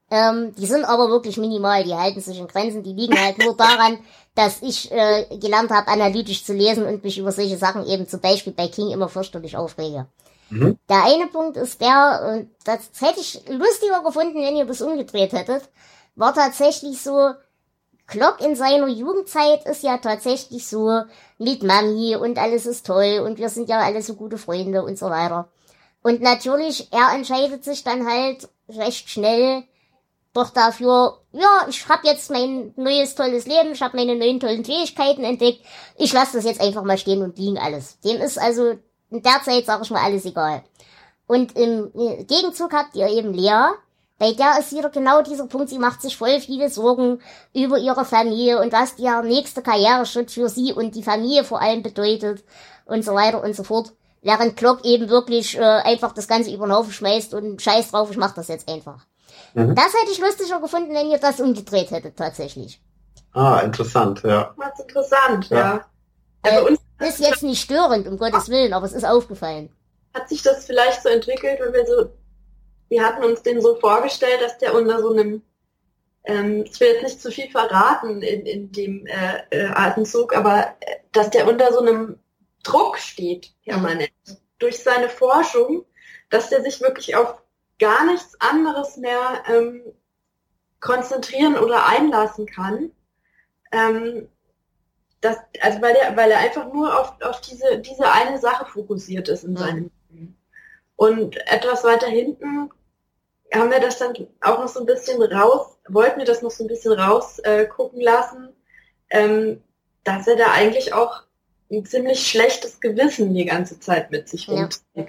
[0.09, 3.55] Ähm, die sind aber wirklich minimal, die halten sich in Grenzen, die liegen halt nur
[3.55, 3.99] daran,
[4.33, 8.21] dass ich äh, gelernt habe, analytisch zu lesen und mich über solche Sachen eben zum
[8.21, 10.07] Beispiel bei King immer fürchterlich aufrege.
[10.49, 10.79] Mhm.
[10.89, 15.31] Der eine Punkt ist der, und das hätte ich lustiger gefunden, wenn ihr das umgedreht
[15.31, 15.69] hättet,
[16.15, 17.33] war tatsächlich so,
[18.09, 21.03] Glock in seiner Jugendzeit ist ja tatsächlich so
[21.37, 24.97] mit Mami und alles ist toll und wir sind ja alle so gute Freunde und
[24.97, 25.49] so weiter.
[26.01, 29.63] Und natürlich, er entscheidet sich dann halt recht schnell,
[30.33, 34.63] doch dafür, ja, ich habe jetzt mein neues tolles Leben, ich habe meine neuen tollen
[34.63, 35.61] Fähigkeiten entdeckt,
[35.97, 37.99] ich lasse das jetzt einfach mal stehen und liegen alles.
[38.01, 38.75] Dem ist also
[39.09, 40.63] in der Zeit, sag ich mal, alles egal.
[41.27, 41.91] Und im
[42.27, 43.71] Gegenzug habt ihr eben Lea,
[44.19, 47.21] bei der ist wieder genau dieser Punkt, sie macht sich voll viele Sorgen
[47.53, 51.81] über ihre Familie und was der nächste Karriereschritt für sie und die Familie vor allem
[51.81, 52.43] bedeutet
[52.85, 53.93] und so weiter und so fort.
[54.21, 58.11] Während Glock eben wirklich äh, einfach das Ganze über den Haufen schmeißt und scheiß drauf,
[58.11, 59.05] ich mach das jetzt einfach.
[59.53, 59.73] Mhm.
[59.73, 62.81] Das hätte ich lustiger gefunden, wenn ihr das umgedreht hättet, tatsächlich.
[63.31, 64.53] Ah, interessant, ja.
[64.57, 65.57] Das ist interessant, ja.
[65.57, 65.85] ja.
[66.41, 69.69] Also uns ist jetzt nicht störend, um Gottes Willen, aber es ist aufgefallen.
[70.13, 72.09] Hat sich das vielleicht so entwickelt, wenn wir so,
[72.89, 75.43] wir hatten uns den so vorgestellt, dass der unter so einem,
[76.23, 80.75] ähm, ich will jetzt nicht zu viel verraten in, in dem äh, äh, Atemzug, aber
[80.81, 82.19] äh, dass der unter so einem
[82.63, 84.37] Druck steht, permanent, mhm.
[84.57, 85.85] durch seine Forschung,
[86.29, 87.41] dass der sich wirklich auf
[87.79, 89.81] gar nichts anderes mehr ähm,
[90.79, 92.91] konzentrieren oder einlassen kann.
[93.71, 94.27] Ähm,
[95.21, 99.27] das, also weil er, weil er einfach nur auf, auf diese, diese eine Sache fokussiert
[99.27, 100.37] ist in seinem Leben.
[100.95, 102.71] Und etwas weiter hinten
[103.53, 106.63] haben wir das dann auch noch so ein bisschen raus, wollten wir das noch so
[106.63, 108.49] ein bisschen raus äh, gucken lassen,
[109.09, 109.61] ähm,
[110.03, 111.23] dass er da eigentlich auch
[111.71, 114.83] ein ziemlich schlechtes Gewissen die ganze Zeit mit sich rumträgt.
[114.95, 115.05] Ja.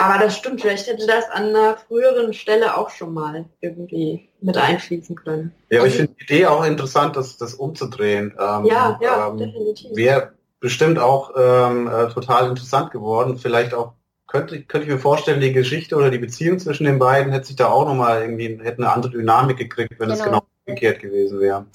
[0.00, 4.56] Aber das stimmt, vielleicht hätte das an einer früheren Stelle auch schon mal irgendwie mit
[4.56, 5.52] einfließen können.
[5.70, 8.32] Ja, aber also, ich finde die Idee auch interessant, das, das umzudrehen.
[8.38, 9.96] Ähm, ja, ja, ähm, definitiv.
[9.96, 13.38] Wäre bestimmt auch ähm, äh, total interessant geworden.
[13.38, 13.94] Vielleicht auch
[14.28, 17.56] könnte, könnte ich mir vorstellen, die Geschichte oder die Beziehung zwischen den beiden hätte sich
[17.56, 20.30] da auch nochmal irgendwie, hätte eine andere Dynamik gekriegt, wenn es genau.
[20.30, 21.66] genau umgekehrt gewesen wäre.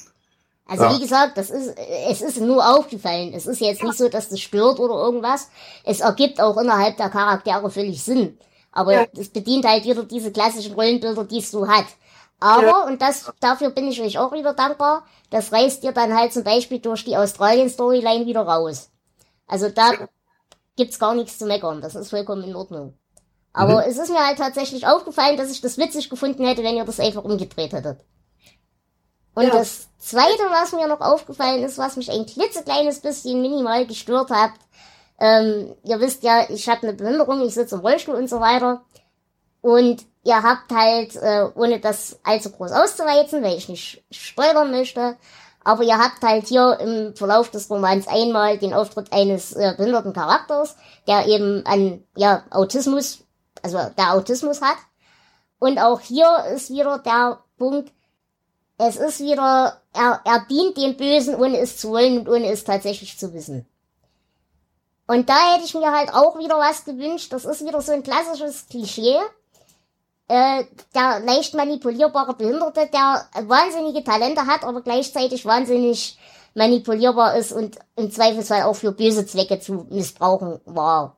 [0.66, 0.96] Also ja.
[0.96, 1.76] wie gesagt, das ist,
[2.10, 3.34] es ist nur aufgefallen.
[3.34, 5.50] Es ist jetzt nicht so, dass das stört oder irgendwas.
[5.84, 8.38] Es ergibt auch innerhalb der Charaktere völlig Sinn.
[8.72, 9.06] Aber ja.
[9.18, 11.86] es bedient halt wieder diese klassischen Rollenbilder, die es so hat.
[12.40, 12.84] Aber, ja.
[12.86, 16.44] und das, dafür bin ich euch auch wieder dankbar, das reißt ihr dann halt zum
[16.44, 18.90] Beispiel durch die Australien-Storyline wieder raus.
[19.48, 19.92] Also da
[20.76, 21.82] gibt's gar nichts zu meckern.
[21.82, 22.98] Das ist vollkommen in Ordnung.
[23.54, 23.90] Aber mhm.
[23.90, 27.00] es ist mir halt tatsächlich aufgefallen, dass ich das witzig gefunden hätte, wenn ihr das
[27.00, 28.00] einfach umgedreht hättet.
[29.36, 29.52] Und ja.
[29.52, 34.52] das Zweite, was mir noch aufgefallen ist, was mich ein klitzekleines bisschen minimal gestört hat,
[35.20, 38.84] ähm, ihr wisst ja, ich habe eine Behinderung, ich sitze im Rollstuhl und so weiter.
[39.62, 45.18] Und ihr habt halt, äh, ohne das allzu groß auszureizen, weil ich nicht spoilern möchte,
[45.64, 50.14] aber ihr habt halt hier im Verlauf des Romans einmal den Auftritt eines äh, behinderten
[50.14, 50.76] Charakters,
[51.08, 53.20] der eben an ja, Autismus,
[53.62, 54.78] also der Autismus hat.
[55.60, 57.92] Und auch hier ist wieder der Punkt,
[58.78, 62.64] es ist wieder, er, er dient dem Bösen, ohne es zu wollen und ohne es
[62.64, 63.66] tatsächlich zu wissen.
[65.08, 67.32] Und da hätte ich mir halt auch wieder was gewünscht.
[67.34, 69.20] Das ist wieder so ein klassisches Klischee.
[70.28, 70.64] Äh,
[70.96, 76.18] der leicht manipulierbare Behinderte, der wahnsinnige Talente hat, aber gleichzeitig wahnsinnig
[76.56, 81.18] manipulierbar ist und im Zweifelsfall auch für böse Zwecke zu missbrauchen war.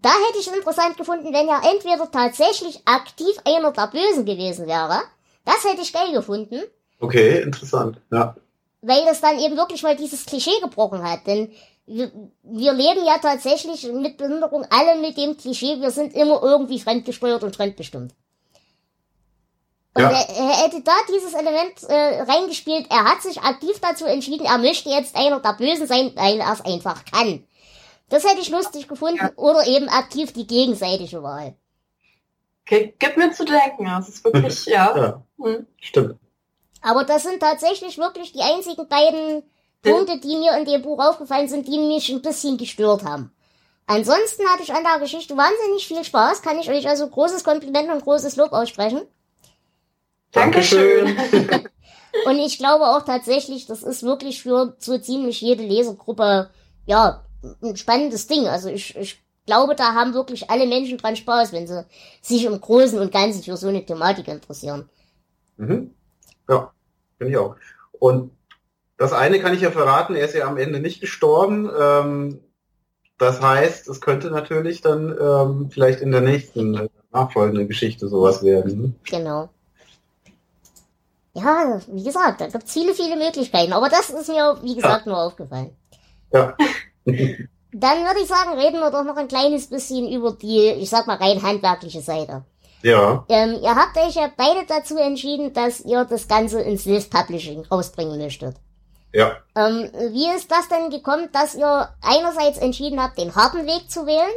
[0.00, 4.66] Da hätte ich es interessant gefunden, wenn er entweder tatsächlich aktiv einer der Bösen gewesen
[4.66, 5.00] wäre,
[5.44, 6.62] das hätte ich geil gefunden.
[7.00, 8.36] Okay, interessant, ja.
[8.80, 11.26] weil das dann eben wirklich mal dieses Klischee gebrochen hat.
[11.26, 11.52] Denn
[11.86, 12.10] wir,
[12.42, 17.42] wir leben ja tatsächlich mit Behinderung alle mit dem Klischee, wir sind immer irgendwie fremdgesteuert
[17.42, 18.14] und fremdbestimmt.
[19.94, 20.10] Und Ja.
[20.10, 24.58] er, er hätte da dieses Element äh, reingespielt, er hat sich aktiv dazu entschieden, er
[24.58, 27.46] möchte jetzt einer der Bösen sein, weil er es einfach kann.
[28.08, 29.32] Das hätte ich lustig gefunden, Ja.
[29.36, 31.56] oder eben aktiv die gegenseitige Wahl.
[32.64, 33.84] Okay, gib mir zu denken.
[33.86, 34.96] Das ist wirklich, ja.
[34.96, 35.66] Ja, Hm.
[35.80, 36.18] stimmt.
[36.80, 39.42] Aber das sind tatsächlich wirklich die einzigen beiden
[39.82, 43.32] Punkte, die mir in dem Buch aufgefallen sind, die mich ein bisschen gestört haben.
[43.86, 47.90] Ansonsten hatte ich an der Geschichte wahnsinnig viel Spaß, kann ich euch also großes Kompliment
[47.90, 49.02] und großes Lob aussprechen.
[50.30, 51.16] Dankeschön.
[52.26, 56.50] Und ich glaube auch tatsächlich, das ist wirklich für so ziemlich jede Lesergruppe,
[56.86, 57.24] ja,
[57.62, 58.46] ein spannendes Ding.
[58.46, 61.84] Also ich, ich glaube, da haben wirklich alle Menschen dran Spaß, wenn sie
[62.20, 64.88] sich im Großen und Ganzen für so eine Thematik interessieren.
[65.56, 65.94] Mhm.
[66.48, 66.72] Ja,
[67.18, 67.56] finde ich auch.
[67.98, 68.30] Und
[69.02, 71.68] das eine kann ich ja verraten, er ist ja am Ende nicht gestorben.
[71.76, 72.40] Ähm,
[73.18, 78.44] das heißt, es könnte natürlich dann ähm, vielleicht in der nächsten äh, nachfolgenden Geschichte sowas
[78.44, 78.80] werden.
[78.80, 78.92] ne?
[79.10, 79.48] Genau.
[81.34, 83.72] Ja, wie gesagt, da gibt's viele, viele Möglichkeiten.
[83.72, 85.70] Aber das ist mir, wie gesagt, nur aufgefallen.
[86.32, 86.56] Ja.
[87.04, 91.08] Dann würde ich sagen, reden wir doch noch ein kleines bisschen über die, ich sag
[91.08, 92.44] mal, rein handwerkliche Seite.
[92.82, 93.24] ja.
[93.28, 98.18] Ähm, ihr habt euch ja beide dazu entschieden, dass ihr das Ganze ins Self-Publishing rausbringen
[98.18, 98.54] möchtet.
[99.12, 99.36] Ja.
[99.54, 104.06] Ähm, wie ist das denn gekommen, dass ihr einerseits entschieden habt, den harten Weg zu
[104.06, 104.32] wählen?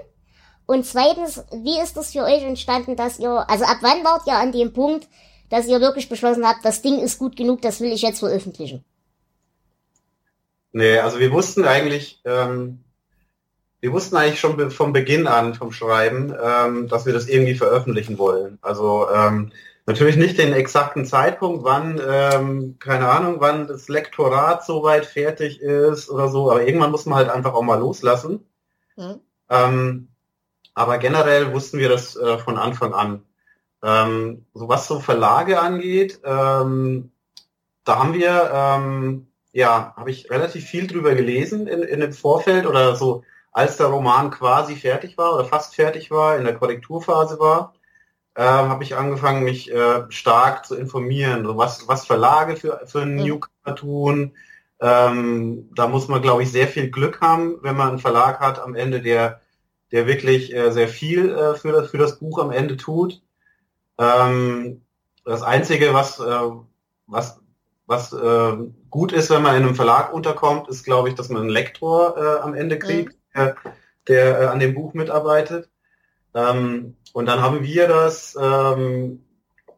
[0.66, 4.34] Und zweitens, wie ist das für euch entstanden, dass ihr, also ab wann wart ihr
[4.34, 5.08] an dem Punkt,
[5.50, 8.84] dass ihr wirklich beschlossen habt, das Ding ist gut genug, das will ich jetzt veröffentlichen?
[10.72, 12.84] Nee, also wir wussten eigentlich, ähm,
[13.80, 18.18] wir wussten eigentlich schon vom Beginn an, vom Schreiben, ähm, dass wir das irgendwie veröffentlichen
[18.18, 18.58] wollen.
[18.62, 19.54] Also ähm,
[19.86, 26.10] natürlich nicht den exakten Zeitpunkt, wann, ähm, keine Ahnung, wann das Lektorat soweit fertig ist
[26.10, 28.46] oder so, aber irgendwann muss man halt einfach auch mal loslassen.
[28.96, 29.20] Hm?
[29.50, 30.08] Ähm,
[30.74, 33.24] aber generell wussten wir das äh, von Anfang an.
[33.84, 37.12] Ähm, so was so Verlage angeht, ähm,
[37.84, 42.66] da haben wir, ähm, ja, habe ich relativ viel drüber gelesen in, in dem Vorfeld
[42.66, 47.40] oder so, als der Roman quasi fertig war oder fast fertig war, in der Korrekturphase
[47.40, 47.74] war,
[48.38, 53.02] ähm, habe ich angefangen, mich äh, stark zu informieren, so was, was Verlage für, für
[53.02, 53.24] einen Mhm.
[53.24, 54.36] Newcomer tun.
[54.82, 58.60] Ähm, da muss man, glaube ich, sehr viel Glück haben, wenn man einen Verlag hat
[58.60, 59.40] am Ende, der,
[59.92, 63.22] der wirklich äh, sehr viel äh, für, das, für das Buch am Ende tut.
[63.98, 64.82] Ähm,
[65.24, 66.50] das Einzige, was, äh,
[67.08, 67.40] was,
[67.88, 68.58] was äh,
[68.90, 72.18] gut ist, wenn man in einem Verlag unterkommt, ist, glaube ich, dass man einen Lektor
[72.18, 73.56] äh, am Ende kriegt, der,
[74.10, 75.70] der äh, an dem Buch mitarbeitet.
[76.34, 79.24] Ähm, und dann haben wir das ähm,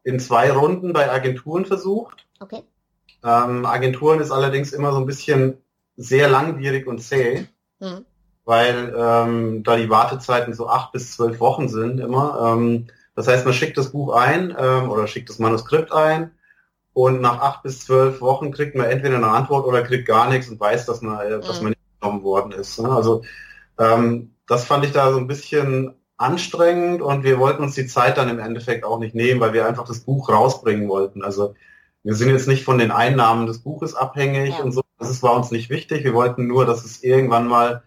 [0.04, 2.26] in zwei Runden bei Agenturen versucht.
[2.40, 2.64] Okay.
[3.24, 5.60] Ähm, Agenturen ist allerdings immer so ein bisschen
[5.96, 7.46] sehr langwierig und zäh,
[7.80, 8.06] Hm.
[8.44, 12.56] weil ähm, da die Wartezeiten so acht bis zwölf Wochen sind immer.
[12.58, 16.32] Ähm, das heißt, man schickt das Buch ein ähm, oder schickt das Manuskript ein
[16.94, 20.50] und nach acht bis zwölf Wochen kriegt man entweder eine Antwort oder kriegt gar nichts
[20.50, 21.66] und weiß, dass man, äh, dass Mhm.
[21.66, 22.80] man nicht genommen worden ist.
[22.80, 22.90] Ne?
[22.90, 23.22] Also
[23.78, 28.18] ähm, das fand ich da so ein bisschen anstrengend und wir wollten uns die Zeit
[28.18, 31.24] dann im Endeffekt auch nicht nehmen, weil wir einfach das Buch rausbringen wollten.
[31.24, 31.54] Also
[32.04, 34.64] wir sind jetzt nicht von den Einnahmen des Buches abhängig Ja.
[34.64, 34.82] und so.
[34.98, 36.04] Das war uns nicht wichtig.
[36.04, 37.84] Wir wollten nur, dass es irgendwann mal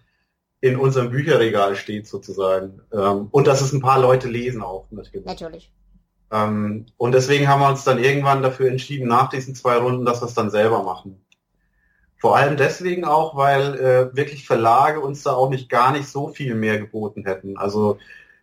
[0.61, 2.83] in unserem Bücherregal steht sozusagen.
[2.93, 5.27] Ähm, und dass es ein paar Leute lesen auch natürlich.
[5.27, 5.73] Natürlich.
[6.31, 10.23] Ähm, und deswegen haben wir uns dann irgendwann dafür entschieden, nach diesen zwei Runden, dass
[10.23, 11.25] wir es dann selber machen.
[12.19, 16.29] Vor allem deswegen auch, weil äh, wirklich Verlage uns da auch nicht gar nicht so
[16.29, 17.57] viel mehr geboten hätten.
[17.57, 17.97] Also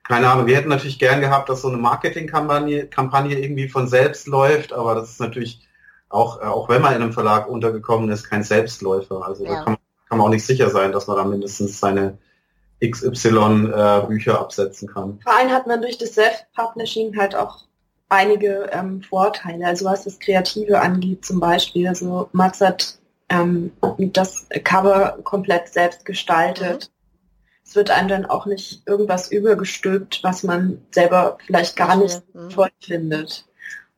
[0.07, 4.27] keine Ahnung, wir hätten natürlich gern gehabt, dass so eine Marketingkampagne Kampagne irgendwie von selbst
[4.27, 5.67] läuft, aber das ist natürlich
[6.09, 9.25] auch, äh, auch wenn man in einem Verlag untergekommen ist, kein Selbstläufer.
[9.25, 9.63] Also da Ja.
[9.63, 12.17] kann, man- kann man auch nicht sicher sein, dass man da mindestens seine
[12.81, 15.19] XY äh, absetzen kann.
[15.23, 17.63] Vor allem hat man durch das Self-Publishing halt auch
[18.09, 19.65] einige ähm, Vorteile.
[19.65, 21.87] Also was das Kreative angeht zum Beispiel.
[21.87, 26.89] Also Max hat ähm, das Cover komplett selbst gestaltet.
[27.67, 32.49] Es wird einem dann auch nicht irgendwas übergestülpt, was man selber vielleicht gar nicht Mhm.
[32.49, 33.45] toll findet.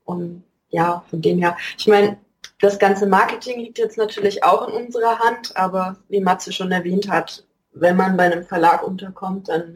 [0.06, 2.18] Und ja, von dem her, ich meine,
[2.62, 7.10] das ganze Marketing liegt jetzt natürlich auch in unserer Hand, aber wie Matze schon erwähnt
[7.10, 9.76] hat, wenn man bei einem Verlag unterkommt, dann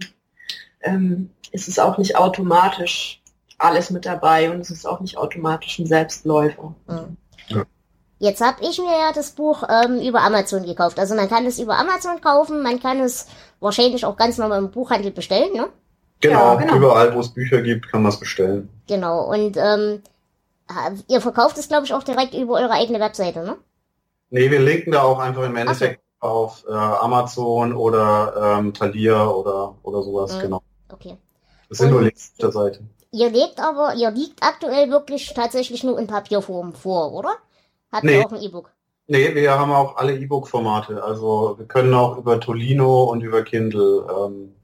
[0.82, 3.22] ähm, ist es auch nicht automatisch
[3.60, 6.74] alles mit dabei und es ist auch nicht automatisch ein Selbstläufer.
[6.88, 7.18] Mhm.
[7.48, 7.64] Ja.
[8.20, 10.98] Jetzt habe ich mir ja das Buch ähm, über Amazon gekauft.
[10.98, 13.28] Also man kann es über Amazon kaufen, man kann es
[13.64, 15.70] wahrscheinlich auch ganz normal im Buchhandel bestellen, ne?
[16.22, 16.76] Genau, Ja, genau.
[16.78, 18.70] überall, wo es Bücher gibt, kann man es bestellen.
[18.88, 19.30] Genau.
[19.30, 20.04] Und ähm,
[20.70, 23.58] ha- ihr verkauft es, glaube ich, auch direkt über eure eigene Webseite, ne?
[24.30, 26.28] Nee, wir linken da auch einfach im Endeffekt so.
[26.28, 30.42] auf äh, Amazon oder ähm, Thalia oder, oder sowas, mhm.
[30.42, 30.64] genau.
[30.92, 31.18] Okay.
[31.70, 32.80] Das sind Und nur Links auf der Seite.
[33.12, 37.38] Ihr legt aber, ihr liegt aktuell wirklich tatsächlich nur in Papierform vor, oder?
[37.92, 38.20] Habt nee.
[38.20, 38.73] ihr auch ein E-Book?
[39.08, 41.04] Nee, wir haben auch alle E-Book-Formate.
[41.04, 44.56] Also wir können auch über Tolino und über Kindle ähm,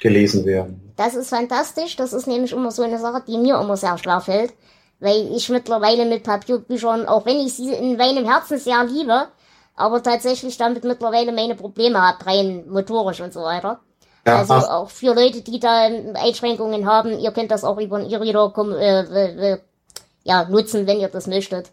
[0.00, 0.92] gelesen werden.
[0.96, 1.96] Das ist fantastisch.
[1.96, 4.52] Das ist nämlich immer so eine Sache, die mir immer sehr schwer fällt.
[5.00, 9.28] Weil ich mittlerweile mit Papierbüchern, auch wenn ich sie in meinem Herzen sehr liebe,
[9.74, 13.80] aber tatsächlich damit mittlerweile meine Probleme habe, rein motorisch und so weiter.
[14.26, 14.70] Ja, also passt.
[14.70, 19.52] auch für Leute, die da Einschränkungen haben, ihr könnt das auch über ein E-Reader äh,
[19.52, 19.58] äh,
[20.24, 21.70] ja, nutzen, wenn ihr das möchtet.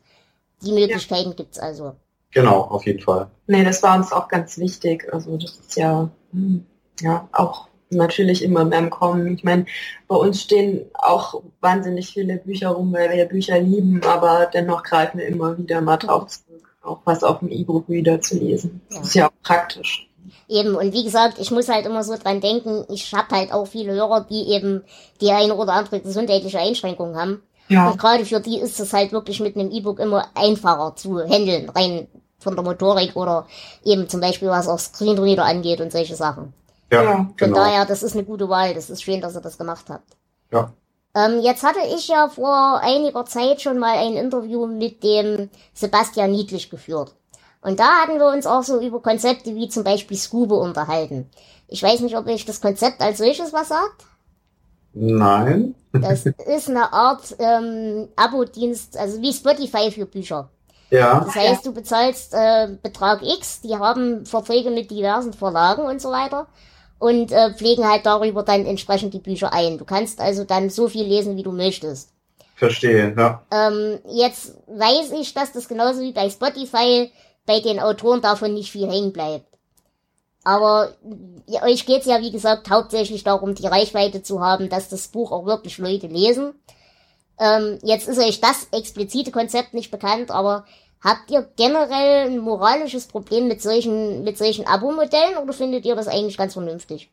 [0.61, 1.35] Die Möglichkeiten ja.
[1.35, 1.95] gibt's also.
[2.33, 3.27] Genau, auf jeden Fall.
[3.47, 5.07] Nee, das war uns auch ganz wichtig.
[5.11, 6.65] Also das ist ja, hm,
[7.01, 9.35] ja auch natürlich immer mehr im Kommen.
[9.35, 9.65] Ich meine,
[10.07, 14.83] bei uns stehen auch wahnsinnig viele Bücher rum, weil wir ja Bücher lieben, aber dennoch
[14.83, 18.81] greifen wir immer wieder mal drauf zurück, auch was auf dem E-Book wieder zu lesen.
[18.89, 18.97] Ja.
[18.97, 20.09] Das ist ja auch praktisch.
[20.47, 23.65] Eben, und wie gesagt, ich muss halt immer so dran denken, ich habe halt auch
[23.65, 24.83] viele Hörer, die eben
[25.21, 27.41] die eine oder andere gesundheitliche Einschränkung haben.
[27.69, 27.89] Ja.
[27.89, 31.69] Und gerade für die ist es halt wirklich mit einem E-Book immer einfacher zu handeln,
[31.69, 32.07] rein
[32.43, 33.47] von der Motorik oder
[33.83, 36.53] eben zum Beispiel was auch Screenreader angeht und solche Sachen.
[36.91, 37.55] Ja, Von genau.
[37.55, 38.73] daher, das ist eine gute Wahl.
[38.73, 40.15] Das ist schön, dass ihr das gemacht habt.
[40.51, 40.71] Ja.
[41.15, 46.31] Ähm, jetzt hatte ich ja vor einiger Zeit schon mal ein Interview mit dem Sebastian
[46.31, 47.13] Niedlich geführt.
[47.61, 51.29] Und da hatten wir uns auch so über Konzepte wie zum Beispiel Scoobe unterhalten.
[51.67, 54.05] Ich weiß nicht, ob euch das Konzept als solches was sagt.
[54.93, 55.75] Nein.
[55.93, 60.49] Das ist eine Art ähm, Abo-Dienst, also wie Spotify für Bücher.
[60.93, 61.21] Ja.
[61.21, 66.11] Das heißt, du bezahlst äh, Betrag X, die haben Verträge mit diversen Verlagen und so
[66.11, 66.45] weiter
[66.99, 69.79] und äh, pflegen halt darüber dann entsprechend die Bücher ein.
[69.79, 72.11] Du kannst also dann so viel lesen, wie du möchtest.
[72.55, 73.41] Verstehe, ja.
[73.49, 77.11] Ähm, jetzt weiß ich, dass das genauso wie bei Spotify
[77.47, 79.47] bei den Autoren davon nicht viel hängen bleibt.
[80.43, 80.93] Aber
[81.47, 85.31] ja, euch geht's ja, wie gesagt, hauptsächlich darum, die Reichweite zu haben, dass das Buch
[85.31, 86.53] auch wirklich Leute lesen.
[87.39, 90.65] Ähm, jetzt ist euch das explizite Konzept nicht bekannt, aber
[91.03, 96.07] Habt ihr generell ein moralisches Problem mit solchen, mit solchen Abo-Modellen oder findet ihr das
[96.07, 97.11] eigentlich ganz vernünftig?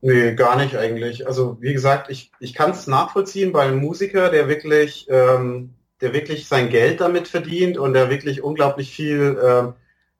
[0.00, 1.26] Nee, gar nicht eigentlich.
[1.26, 6.12] Also wie gesagt, ich, ich kann es nachvollziehen bei einem Musiker, der wirklich, ähm, der
[6.12, 9.74] wirklich sein Geld damit verdient und der wirklich unglaublich viel ähm,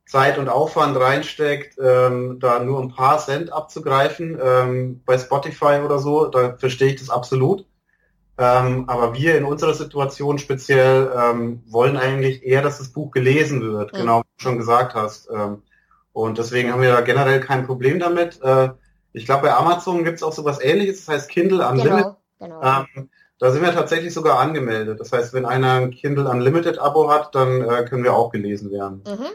[0.06, 5.98] Zeit und Aufwand reinsteckt, ähm, da nur ein paar Cent abzugreifen ähm, bei Spotify oder
[5.98, 7.66] so, da verstehe ich das absolut.
[8.36, 13.62] Ähm, aber wir in unserer Situation speziell ähm, wollen eigentlich eher, dass das Buch gelesen
[13.62, 13.98] wird, mhm.
[13.98, 15.28] genau wie du schon gesagt hast.
[15.30, 15.62] Ähm,
[16.12, 18.40] und deswegen haben wir da generell kein Problem damit.
[18.42, 18.70] Äh,
[19.12, 22.16] ich glaube, bei Amazon gibt es auch sowas ähnliches, das heißt Kindle Unlimited.
[22.40, 22.62] Genau, genau.
[22.62, 25.00] Ähm, da sind wir tatsächlich sogar angemeldet.
[25.00, 28.70] Das heißt, wenn einer ein Kindle Unlimited Abo hat, dann äh, können wir auch gelesen
[28.72, 29.04] werden.
[29.06, 29.26] Mhm.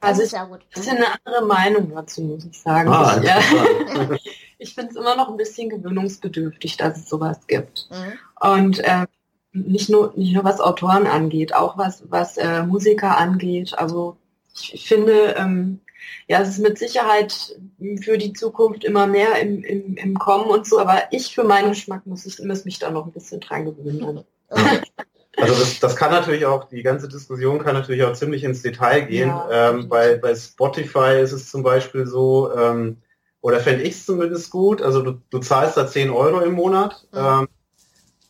[0.00, 2.88] Also ich habe eine andere Meinung dazu, muss ich sagen.
[2.90, 3.40] Ah, ich, ja,
[4.58, 7.88] ich finde es immer noch ein bisschen gewöhnungsbedürftig, dass es sowas gibt.
[7.90, 8.48] Mhm.
[8.48, 9.06] Und äh,
[9.52, 13.78] nicht nur nicht nur was Autoren angeht, auch was was äh, Musiker angeht.
[13.78, 14.16] Also
[14.54, 15.80] ich, finde, ähm,
[16.28, 17.58] ja, es ist mit Sicherheit
[18.02, 21.70] für die Zukunft immer mehr im, im, im Kommen und so, aber ich für meinen
[21.70, 24.24] Geschmack muss ich muss mich da noch ein bisschen dran gewöhnen.
[24.48, 24.80] Okay.
[25.38, 29.02] Also das, das kann natürlich auch, die ganze Diskussion kann natürlich auch ziemlich ins Detail
[29.02, 29.28] gehen.
[29.28, 33.02] Ja, ähm, bei, bei Spotify ist es zum Beispiel so, ähm,
[33.46, 37.06] oder fände ich es zumindest gut, also du, du zahlst da 10 Euro im Monat,
[37.12, 37.18] mhm.
[37.18, 37.48] ähm,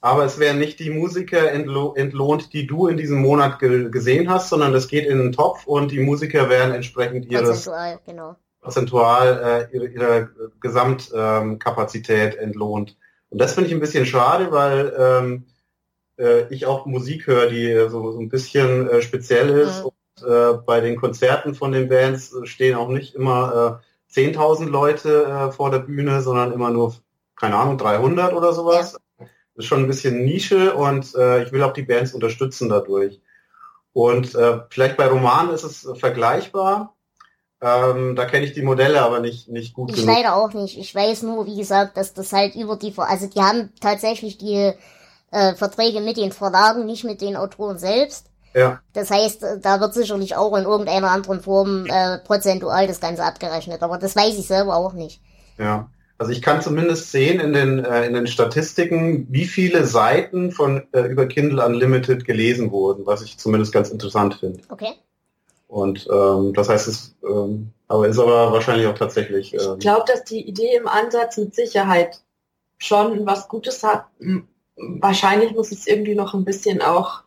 [0.02, 4.28] aber es werden nicht die Musiker entlo entlohnt, die du in diesem Monat ge gesehen
[4.28, 8.36] hast, sondern das geht in den Topf und die Musiker werden entsprechend ihres prozentual, genau.
[8.60, 12.98] prozentual äh, ihre, ihre Gesamtkapazität ähm, entlohnt.
[13.30, 15.46] Und das finde ich ein bisschen schade, weil ähm,
[16.18, 19.82] äh, ich auch Musik höre, die so, so ein bisschen äh, speziell ist.
[19.82, 19.86] Mhm.
[19.86, 23.85] Und äh, bei den Konzerten von den Bands stehen auch nicht immer äh,
[24.16, 26.94] 10.000 Leute äh, vor der Bühne, sondern immer nur,
[27.36, 28.98] keine Ahnung, 300 oder sowas.
[29.18, 29.26] Ja.
[29.54, 33.20] Das ist schon ein bisschen Nische und äh, ich will auch die Bands unterstützen dadurch.
[33.92, 36.94] Und äh, vielleicht bei Romanen ist es vergleichbar.
[37.62, 40.14] Ähm, da kenne ich die Modelle aber nicht, nicht gut ich genug.
[40.14, 40.78] Leider auch nicht.
[40.78, 44.72] Ich weiß nur, wie gesagt, dass das halt über die, also die haben tatsächlich die
[45.30, 48.26] äh, Verträge mit den Verlagen, nicht mit den Autoren selbst.
[48.54, 48.80] Ja.
[48.92, 53.82] Das heißt, da wird sicherlich auch in irgendeiner anderen Form äh, prozentual das Ganze abgerechnet,
[53.82, 55.20] aber das weiß ich selber auch nicht.
[55.58, 55.90] Ja.
[56.18, 60.86] Also ich kann zumindest sehen in den, äh, in den Statistiken, wie viele Seiten von
[60.92, 64.60] äh, über Kindle Unlimited gelesen wurden, was ich zumindest ganz interessant finde.
[64.70, 64.94] Okay.
[65.68, 69.52] Und ähm, das heißt, es ähm, aber ist aber wahrscheinlich auch tatsächlich.
[69.52, 72.20] Ähm, ich glaube, dass die Idee im Ansatz mit Sicherheit
[72.78, 74.06] schon was Gutes hat
[74.76, 77.22] wahrscheinlich muss es irgendwie noch ein bisschen auch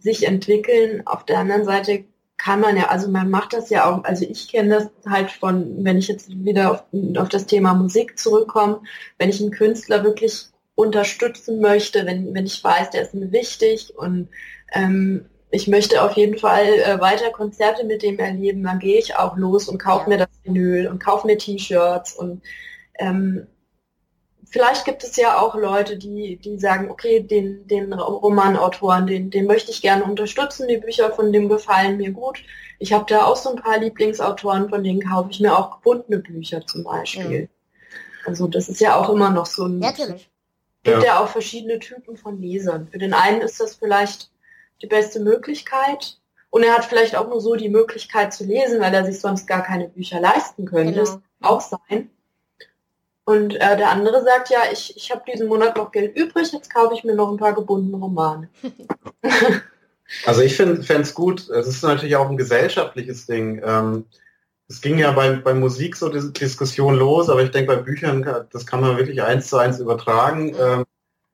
[0.00, 1.02] sich entwickeln.
[1.06, 2.04] Auf der anderen Seite
[2.36, 5.84] kann man ja, also man macht das ja auch, also ich kenne das halt von,
[5.84, 6.84] wenn ich jetzt wieder auf,
[7.18, 8.80] auf das Thema Musik zurückkomme,
[9.18, 13.94] wenn ich einen Künstler wirklich unterstützen möchte, wenn, wenn ich weiß, der ist mir wichtig
[13.96, 14.28] und
[14.72, 19.16] ähm, ich möchte auf jeden Fall äh, weiter Konzerte mit dem erleben, dann gehe ich
[19.16, 20.08] auch los und kaufe ja.
[20.08, 22.42] mir das Vinyl und kaufe mir T-Shirts und
[22.98, 23.46] ähm,
[24.50, 29.46] vielleicht gibt es ja auch Leute, die, die sagen, okay, den, den Romanautoren, den, den
[29.46, 32.42] möchte ich gerne unterstützen, die Bücher von dem gefallen mir gut.
[32.78, 36.18] Ich habe da auch so ein paar Lieblingsautoren, von denen kaufe ich mir auch gebundene
[36.18, 37.42] Bücher zum Beispiel.
[37.42, 37.48] Mhm.
[38.26, 39.78] Also das ist ja auch immer noch so ein...
[39.78, 40.28] Natürlich.
[40.82, 41.04] Gibt ja.
[41.04, 42.88] ja auch verschiedene Typen von Lesern.
[42.90, 44.30] Für den einen ist das vielleicht
[44.82, 46.18] die beste Möglichkeit.
[46.48, 49.46] Und er hat vielleicht auch nur so die Möglichkeit zu lesen, weil er sich sonst
[49.46, 50.94] gar keine Bücher leisten könnte.
[50.94, 51.04] Genau.
[51.04, 52.10] Das kann auch sein.
[53.30, 56.74] Und äh, der andere sagt, ja, ich, ich habe diesen Monat noch Geld übrig, jetzt
[56.74, 58.48] kaufe ich mir noch ein paar gebundene Romane.
[60.26, 63.62] also ich finde es gut, es ist natürlich auch ein gesellschaftliches Ding.
[63.64, 64.06] Ähm,
[64.66, 68.26] es ging ja bei, bei Musik so die Diskussion los, aber ich denke bei Büchern,
[68.50, 70.56] das kann man wirklich eins zu eins übertragen.
[70.60, 70.84] Ähm,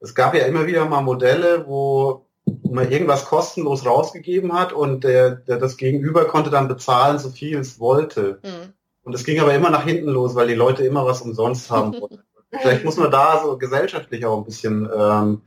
[0.00, 2.26] es gab ja immer wieder mal Modelle, wo
[2.70, 7.56] man irgendwas kostenlos rausgegeben hat und der, der das Gegenüber konnte dann bezahlen, so viel
[7.56, 8.38] es wollte.
[8.44, 8.74] Mhm.
[9.06, 11.92] Und es ging aber immer nach hinten los, weil die Leute immer was umsonst haben
[12.00, 12.24] wollten.
[12.50, 15.42] Vielleicht muss man da so gesellschaftlich auch ein bisschen ähm,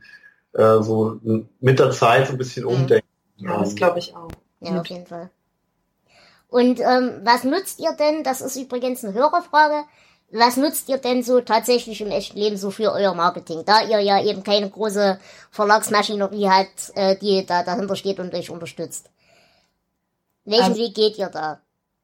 [0.54, 1.20] äh, so
[1.60, 2.70] mit der Zeit so ein bisschen mhm.
[2.70, 3.06] umdenken.
[3.36, 4.30] Ja, das glaube ich auch.
[4.60, 5.28] Ja, auf jeden Fall.
[6.48, 8.24] Und ähm, was nutzt ihr denn?
[8.24, 9.84] Das ist übrigens eine Hörerfrage.
[10.32, 13.64] Was nutzt ihr denn so tatsächlich im echten Leben so für euer Marketing?
[13.66, 18.48] Da ihr ja eben keine große Verlagsmaschinerie habt, äh, die da dahinter steht und euch
[18.48, 19.10] unterstützt.
[20.46, 21.60] Welchen also, Weg geht ihr da?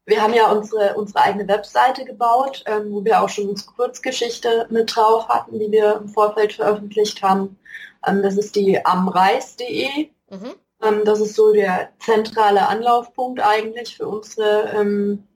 [0.07, 4.67] Wir haben ja unsere, unsere eigene Webseite gebaut, ähm, wo wir auch schon unsere Kurzgeschichte
[4.71, 7.59] mit drauf hatten, die wir im Vorfeld veröffentlicht haben.
[8.07, 10.09] Ähm, das ist die amreis.de.
[10.31, 10.55] Mhm.
[10.83, 15.27] Ähm, das ist so der zentrale Anlaufpunkt eigentlich für unsere ähm,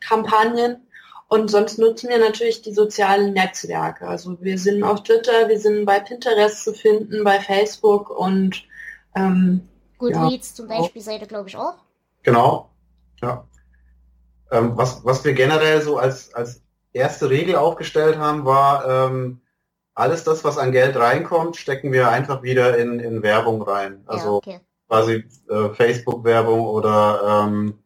[0.00, 0.82] Kampagnen.
[1.28, 4.06] Und sonst nutzen wir natürlich die sozialen Netzwerke.
[4.06, 8.64] Also wir sind auf Twitter, wir sind bei Pinterest zu finden, bei Facebook und
[9.14, 9.68] ähm,
[9.98, 10.54] Goodreads ja.
[10.56, 11.78] zum Beispiel seid ihr, glaube ich, auch.
[12.22, 12.70] Genau.
[13.22, 13.44] Ja.
[14.50, 19.40] Ähm, was, was wir generell so als, als erste Regel aufgestellt haben, war, ähm,
[19.94, 24.02] alles das, was an Geld reinkommt, stecken wir einfach wieder in, in Werbung rein.
[24.06, 24.60] Also ja, okay.
[24.88, 27.78] quasi äh, Facebook-Werbung oder ähm,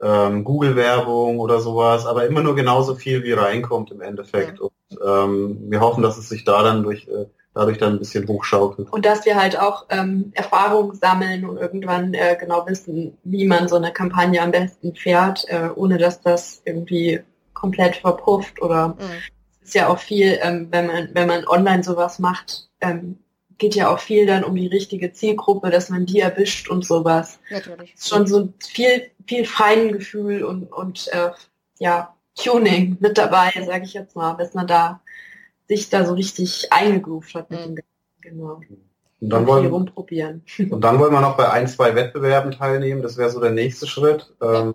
[0.00, 4.58] ähm, Google-Werbung oder sowas, aber immer nur genauso viel, wie reinkommt im Endeffekt.
[4.58, 4.64] Ja.
[4.64, 8.26] Und ähm, wir hoffen, dass es sich da dann durch äh, dadurch dann ein bisschen
[8.26, 8.90] hochschaukelt.
[8.92, 13.68] Und dass wir halt auch ähm, Erfahrung sammeln und irgendwann äh, genau wissen, wie man
[13.68, 17.20] so eine Kampagne am besten fährt, äh, ohne dass das irgendwie
[17.52, 18.94] komplett verpufft oder mhm.
[19.62, 23.18] es ist ja auch viel, ähm, wenn man wenn man online sowas macht, ähm,
[23.58, 27.38] geht ja auch viel dann um die richtige Zielgruppe, dass man die erwischt und sowas.
[27.50, 27.94] Natürlich.
[27.94, 31.30] Ist schon so viel viel Feingefühl und und äh,
[31.78, 35.00] ja Tuning mit dabei, sage ich jetzt mal, bis man da
[35.76, 37.74] sich da so richtig eingegroovt hat mit mhm.
[37.76, 37.84] dem
[38.22, 38.60] Genau.
[39.20, 40.42] Und dann, wollen, rumprobieren.
[40.70, 43.02] und dann wollen wir noch bei ein, zwei Wettbewerben teilnehmen.
[43.02, 44.32] Das wäre so der nächste Schritt.
[44.40, 44.74] Ähm,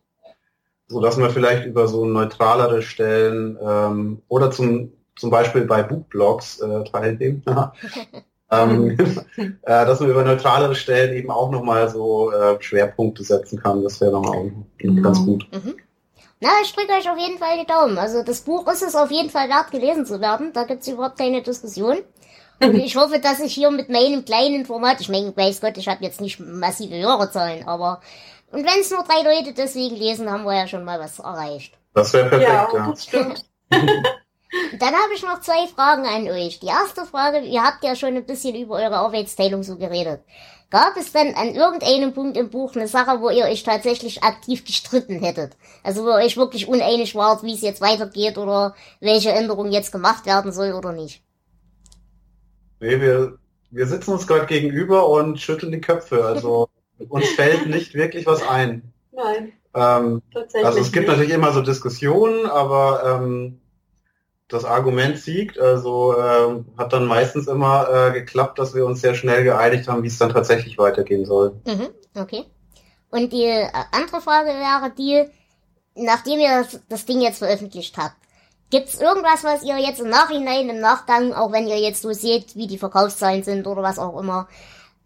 [0.88, 6.60] so dass wir vielleicht über so neutralere Stellen ähm, oder zum, zum Beispiel bei Bookblogs
[6.62, 7.44] äh, teilnehmen.
[8.52, 8.98] ähm,
[9.38, 13.84] äh, dass man über neutralere Stellen eben auch nochmal so äh, Schwerpunkte setzen kann.
[13.84, 15.02] Das wäre nochmal auch genau.
[15.02, 15.46] ganz gut.
[15.52, 15.76] Mhm.
[16.40, 17.98] Na, ich drücke euch auf jeden Fall die Daumen.
[17.98, 20.54] Also das Buch ist es auf jeden Fall wert, gelesen zu werden.
[20.54, 21.98] Da gibt's überhaupt keine Diskussion.
[22.62, 25.88] Und ich hoffe, dass ich hier mit meinem kleinen Format, ich meine, weiß Gott, ich
[25.88, 28.02] habe jetzt nicht massive Hörerzahlen, aber
[28.52, 31.74] und wenn es nur drei Leute deswegen lesen, haben wir ja schon mal was erreicht.
[31.94, 32.70] Das wäre perfekt, ja.
[32.74, 32.90] ja.
[32.90, 33.46] Das stimmt.
[34.80, 36.60] Dann habe ich noch zwei Fragen an euch.
[36.60, 40.22] Die erste Frage, ihr habt ja schon ein bisschen über eure Arbeitsteilung so geredet.
[40.70, 44.66] Gab es denn an irgendeinem Punkt im Buch eine Sache, wo ihr euch tatsächlich aktiv
[44.66, 45.56] gestritten hättet?
[45.82, 49.94] Also wo ihr euch wirklich uneinig wart, wie es jetzt weitergeht oder welche Änderung jetzt
[49.94, 51.24] gemacht werden soll oder nicht?
[52.82, 53.38] Nee, wir,
[53.72, 56.26] wir sitzen uns gerade gegenüber und schütteln die Köpfe.
[56.26, 56.68] Also
[57.10, 58.92] uns fällt nicht wirklich was ein.
[59.14, 59.54] Nein.
[59.74, 61.16] Ähm, tatsächlich also es gibt nicht.
[61.16, 63.62] natürlich immer so Diskussionen, aber ähm,
[64.48, 65.60] das Argument siegt.
[65.60, 70.04] Also äh, hat dann meistens immer äh, geklappt, dass wir uns sehr schnell geeinigt haben,
[70.04, 71.60] wie es dann tatsächlich weitergehen soll.
[71.66, 72.46] Mhm, okay.
[73.10, 75.26] Und die äh, andere Frage wäre die,
[75.96, 78.16] nachdem ihr das, das Ding jetzt veröffentlicht habt,
[78.70, 82.56] gibt's irgendwas, was ihr jetzt im Nachhinein, im Nachgang, auch wenn ihr jetzt so seht,
[82.56, 84.48] wie die Verkaufszahlen sind oder was auch immer,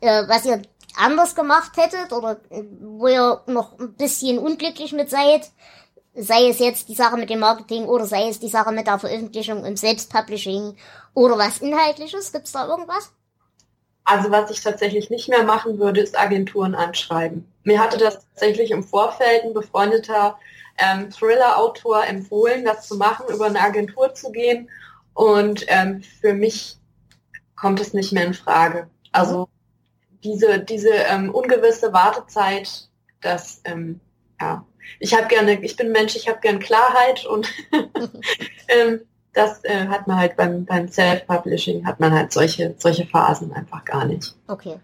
[0.02, 0.62] äh, was ihr
[0.98, 2.42] anders gemacht hättet oder
[2.82, 5.52] wo ihr noch ein bisschen unglücklich mit seid,
[6.14, 9.00] sei es jetzt die Sache mit dem Marketing oder sei es die Sache mit der
[9.00, 10.76] Veröffentlichung im Selbstpublishing
[11.14, 12.32] oder was Inhaltliches?
[12.32, 13.12] Gibt's da irgendwas?
[14.04, 17.46] Also was ich tatsächlich nicht mehr machen würde, ist Agenturen anschreiben.
[17.64, 20.38] Mir hatte das tatsächlich im Vorfeld ein befreundeter
[20.78, 24.70] ähm, Thriller-Autor empfohlen, das zu machen, über eine Agentur zu gehen.
[25.14, 26.78] Und ähm, für mich
[27.56, 28.90] kommt es nicht mehr in Frage.
[29.12, 29.48] Also
[30.24, 32.90] diese, diese ähm, ungewisse Wartezeit,
[33.22, 34.00] das, ähm,
[34.40, 34.66] ja,
[35.00, 37.48] ich habe gerne, ich bin Mensch, ich habe gern Klarheit und
[38.68, 39.02] ähm,
[39.34, 43.86] das äh, hat man halt beim, beim Self-Publishing, hat man halt solche, solche Phasen einfach
[43.86, 44.36] gar nicht.
[44.48, 44.76] Okay.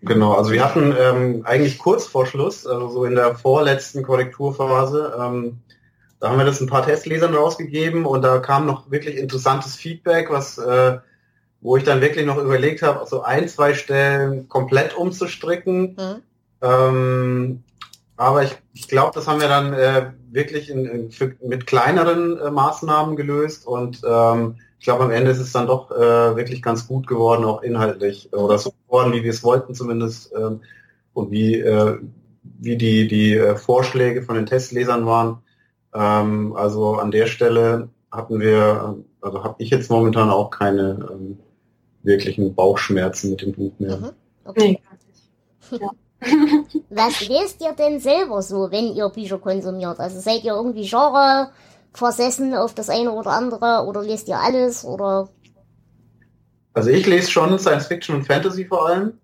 [0.00, 5.16] Genau, also wir hatten ähm, eigentlich kurz vor Schluss, also so in der vorletzten Korrekturphase,
[5.20, 5.60] ähm,
[6.18, 10.30] da haben wir das ein paar Testlesern rausgegeben und da kam noch wirklich interessantes Feedback,
[10.30, 10.98] was äh,
[11.62, 15.96] wo ich dann wirklich noch überlegt habe, so ein, zwei Stellen komplett umzustricken.
[15.96, 16.22] Mhm.
[16.60, 17.62] Ähm,
[18.16, 22.38] aber ich, ich glaube, das haben wir dann äh, wirklich in, in, für, mit kleineren
[22.38, 26.60] äh, Maßnahmen gelöst und ähm, ich glaube, am Ende ist es dann doch äh, wirklich
[26.60, 30.60] ganz gut geworden, auch inhaltlich oder so geworden, wie wir es wollten zumindest ähm,
[31.12, 31.98] und wie, äh,
[32.42, 35.38] wie die, die äh, Vorschläge von den Testlesern waren.
[35.94, 41.38] Ähm, also an der Stelle hatten wir, also habe ich jetzt momentan auch keine ähm,
[42.02, 43.98] wirklichen Bauchschmerzen mit dem Buch mehr.
[43.98, 44.10] Mhm.
[44.44, 44.80] Okay.
[45.70, 45.90] Ja.
[46.90, 49.98] Was lest ihr denn selber so, wenn ihr Bücher konsumiert?
[49.98, 51.50] Also seid ihr irgendwie Genre
[51.92, 55.28] versessen auf das eine oder andere oder lest ihr alles oder?
[56.74, 59.18] Also ich lese schon Science Fiction und Fantasy vor allem.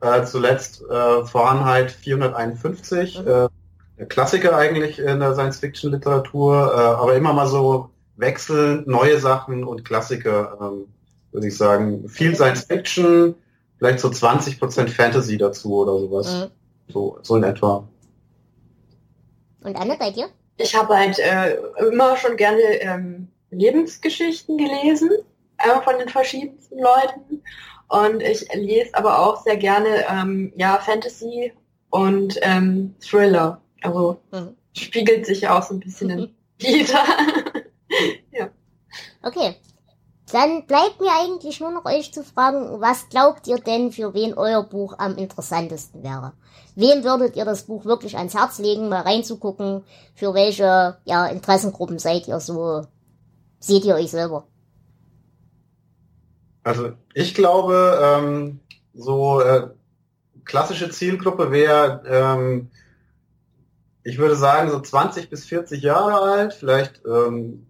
[0.00, 3.48] Äh, zuletzt äh, Fahrenheit 451, mhm.
[3.98, 9.18] äh, Klassiker eigentlich in der Science Fiction Literatur, äh, aber immer mal so wechselnd neue
[9.18, 10.56] Sachen und Klassiker.
[10.60, 10.86] Ähm,
[11.32, 12.08] würde ich sagen.
[12.08, 13.34] Viel Science Fiction,
[13.80, 16.32] vielleicht so 20% Fantasy dazu oder sowas.
[16.32, 16.92] Mhm.
[16.92, 17.88] So, so in etwa.
[19.62, 20.28] Und Anne, bei dir?
[20.58, 21.56] Ich habe halt äh,
[21.88, 25.10] immer schon gerne ähm, Lebensgeschichten gelesen,
[25.56, 27.42] äh, von den verschiedensten Leuten.
[27.88, 31.52] Und ich lese aber auch sehr gerne ähm, ja, Fantasy
[31.88, 33.62] und ähm, Thriller.
[33.80, 34.54] Also mhm.
[34.74, 37.04] spiegelt sich ja auch so ein bisschen in jeder.
[38.32, 38.50] ja.
[39.22, 39.56] Okay,
[40.32, 44.34] dann bleibt mir eigentlich nur noch euch zu fragen, was glaubt ihr denn, für wen
[44.34, 46.32] euer Buch am interessantesten wäre?
[46.74, 49.84] Wem würdet ihr das Buch wirklich ans Herz legen, mal reinzugucken?
[50.14, 52.86] Für welche ja, Interessengruppen seid ihr so?
[53.58, 54.46] Seht ihr euch selber?
[56.62, 58.60] Also ich glaube, ähm,
[58.94, 59.68] so äh,
[60.44, 62.70] klassische Zielgruppe wäre, ähm,
[64.02, 67.66] ich würde sagen, so 20 bis 40 Jahre alt, vielleicht ähm,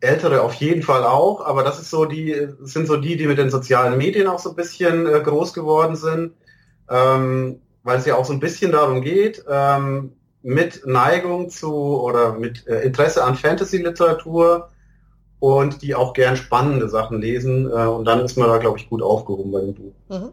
[0.00, 3.38] Ältere auf jeden Fall auch, aber das ist so die, sind so die, die mit
[3.38, 6.34] den sozialen Medien auch so ein bisschen äh, groß geworden sind,
[6.88, 12.34] ähm, weil es ja auch so ein bisschen darum geht, ähm, mit Neigung zu oder
[12.34, 14.68] mit äh, Interesse an Fantasy-Literatur
[15.40, 18.88] und die auch gern spannende Sachen lesen äh, und dann ist man da, glaube ich,
[18.88, 19.92] gut aufgehoben bei dem Buch.
[20.08, 20.30] Mhm.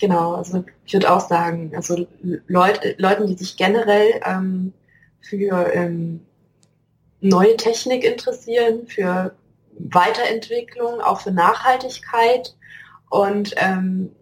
[0.00, 2.06] Genau, also ich würde auch sagen, also
[2.48, 4.72] Leut, Leuten, die sich generell ähm,
[5.20, 6.20] für ähm,
[7.22, 9.34] neue Technik interessieren, für
[9.78, 12.54] Weiterentwicklung, auch für Nachhaltigkeit
[13.08, 14.14] und ähm,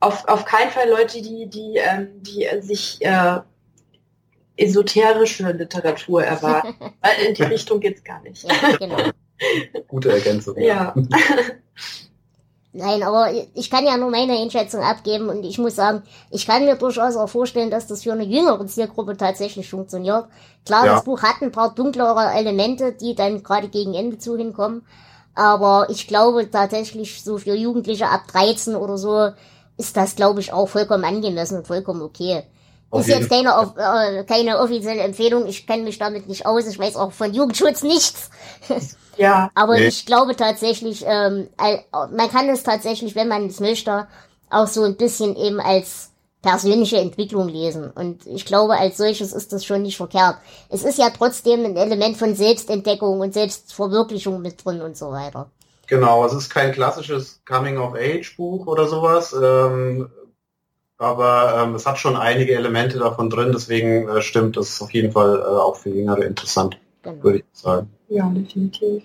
[0.00, 3.40] auf, auf keinen Fall Leute, die, die, ähm, die sich äh,
[4.56, 6.76] esoterische Literatur erwarten.
[7.00, 8.44] Weil in die Richtung geht's gar nicht.
[8.44, 8.96] Ja, genau.
[9.88, 10.58] Gute Ergänzung.
[10.60, 10.94] Ja.
[12.72, 16.66] Nein, aber ich kann ja nur meine Einschätzung abgeben und ich muss sagen, ich kann
[16.66, 20.26] mir durchaus auch vorstellen, dass das für eine jüngere Zielgruppe tatsächlich funktioniert.
[20.66, 20.94] Klar, ja.
[20.94, 24.84] das Buch hat ein paar dunklere Elemente, die dann gerade gegen Ende zu hinkommen,
[25.34, 29.30] aber ich glaube tatsächlich so für Jugendliche ab 13 oder so
[29.78, 32.42] ist das, glaube ich, auch vollkommen angemessen und vollkommen okay.
[32.90, 36.78] Auf ist jetzt keine, äh, keine offizielle Empfehlung, ich kenne mich damit nicht aus, ich
[36.78, 38.30] weiß auch von Jugendschutz nichts.
[39.16, 39.50] Ja.
[39.54, 39.88] Aber nee.
[39.88, 41.48] ich glaube tatsächlich, ähm,
[41.92, 44.06] man kann es tatsächlich, wenn man es möchte,
[44.48, 46.10] auch so ein bisschen eben als
[46.40, 47.90] persönliche Entwicklung lesen.
[47.90, 50.36] Und ich glaube, als solches ist das schon nicht verkehrt.
[50.68, 55.50] Es ist ja trotzdem ein Element von Selbstentdeckung und Selbstverwirklichung mit drin und so weiter.
[55.88, 60.10] Genau, es ist kein klassisches Coming-of-Age-Buch oder sowas, ähm,
[60.98, 65.12] aber ähm, es hat schon einige Elemente davon drin, deswegen äh, stimmt es auf jeden
[65.12, 67.22] Fall äh, auch für Jüngere interessant, genau.
[67.22, 67.90] würde ich sagen.
[68.08, 69.04] Ja, definitiv.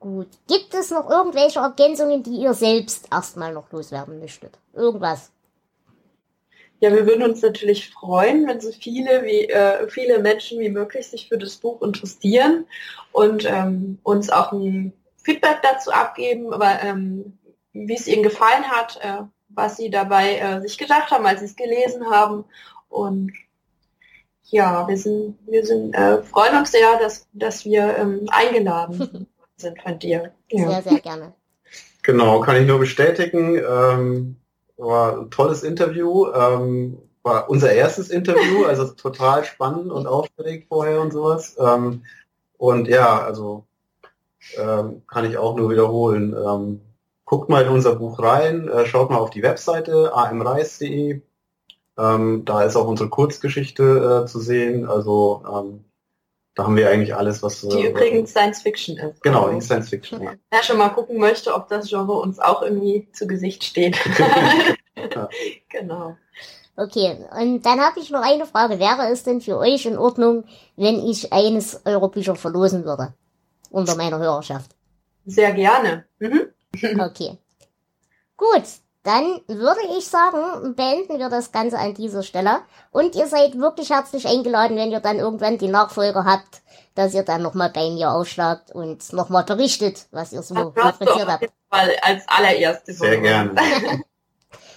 [0.00, 0.28] Gut.
[0.48, 4.58] Gibt es noch irgendwelche Ergänzungen, die ihr selbst erstmal noch loswerden möchtet?
[4.74, 5.30] Irgendwas?
[6.80, 11.06] Ja, wir würden uns natürlich freuen, wenn so viele wie äh, viele Menschen wie möglich
[11.06, 12.64] sich für das Buch interessieren
[13.12, 17.38] und ähm, uns auch ein Feedback dazu abgeben, aber ähm,
[17.74, 21.46] wie es ihnen gefallen hat, äh, was sie dabei äh, sich gedacht haben, als sie
[21.46, 22.44] es gelesen haben
[22.88, 23.32] und
[24.50, 29.26] ja, wir sind, wir sind, äh, freuen uns sehr, dass, dass wir ähm, eingeladen
[29.56, 30.32] sind von dir.
[30.50, 30.68] Ja.
[30.68, 31.32] Sehr, sehr gerne.
[32.02, 33.56] Genau, kann ich nur bestätigen.
[33.56, 34.36] Ähm,
[34.76, 36.26] war ein tolles Interview.
[36.32, 41.56] Ähm, war unser erstes Interview, also total spannend und aufgeregt vorher und sowas.
[41.60, 42.04] Ähm,
[42.56, 43.64] und ja, also
[44.58, 46.34] ähm, kann ich auch nur wiederholen.
[47.30, 51.20] Guckt mal in unser Buch rein, äh, schaut mal auf die Webseite amreis.de.
[51.96, 54.88] Ähm, da ist auch unsere Kurzgeschichte äh, zu sehen.
[54.88, 55.84] Also ähm,
[56.56, 57.60] da haben wir eigentlich alles, was...
[57.60, 59.22] Die äh, übrigens Science Fiction ist.
[59.22, 60.20] Genau, die Science Fiction.
[60.20, 60.32] Ja.
[60.50, 63.96] Wer schon mal gucken möchte, ob das Genre uns auch irgendwie zu Gesicht steht.
[65.70, 66.16] Genau.
[66.76, 68.80] Okay, und dann habe ich noch eine Frage.
[68.80, 70.44] Wäre es denn für euch in Ordnung,
[70.76, 73.14] wenn ich eines eurer Bücher verlosen würde?
[73.70, 74.72] Unter meiner Hörerschaft.
[75.24, 76.04] Sehr gerne.
[76.18, 76.48] Mhm.
[76.74, 77.38] Okay.
[78.36, 78.64] Gut,
[79.02, 82.60] dann würde ich sagen, beenden wir das Ganze an dieser Stelle.
[82.90, 86.62] Und ihr seid wirklich herzlich eingeladen, wenn ihr dann irgendwann die Nachfolger habt,
[86.94, 91.50] dass ihr dann nochmal bei mir aufschlagt und nochmal berichtet, was ihr so fabriziert habt.
[91.70, 92.98] Fall als allererstes.
[92.98, 93.54] Sehr gerne.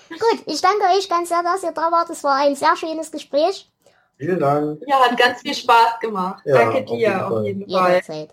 [0.09, 2.09] Gut, ich danke euch ganz sehr, dass ihr da wart.
[2.09, 3.69] Es war ein sehr schönes Gespräch.
[4.17, 4.79] Vielen Dank.
[4.85, 6.43] Ja, hat ganz viel Spaß gemacht.
[6.45, 7.45] Ja, danke auf dir jeden auf Fall.
[7.45, 8.27] jeden Fall.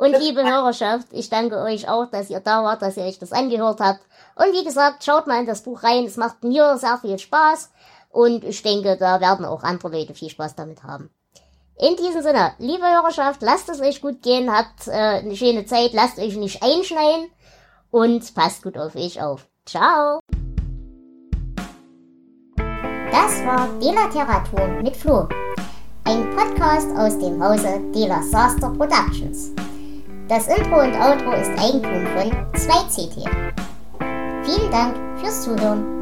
[0.00, 3.32] Und liebe Hörerschaft, ich danke euch auch, dass ihr da wart, dass ihr euch das
[3.32, 4.00] angehört habt.
[4.34, 6.06] Und wie gesagt, schaut mal in das Buch rein.
[6.06, 7.70] Es macht mir sehr viel Spaß.
[8.08, 11.10] Und ich denke, da werden auch andere Leute viel Spaß damit haben.
[11.76, 15.92] In diesem Sinne, liebe Hörerschaft, lasst es euch gut gehen, habt äh, eine schöne Zeit,
[15.92, 17.30] lasst euch nicht einschneien
[17.90, 19.48] und passt gut auf euch auf.
[19.66, 20.20] Ciao!
[22.56, 25.28] Das war Delateratur mit Flo,
[26.04, 29.52] ein Podcast aus dem Hause Dela Saster Productions.
[30.30, 33.28] Das Intro und Outro ist Eigentum von 2CT.
[34.44, 35.99] Vielen Dank fürs Zuhören.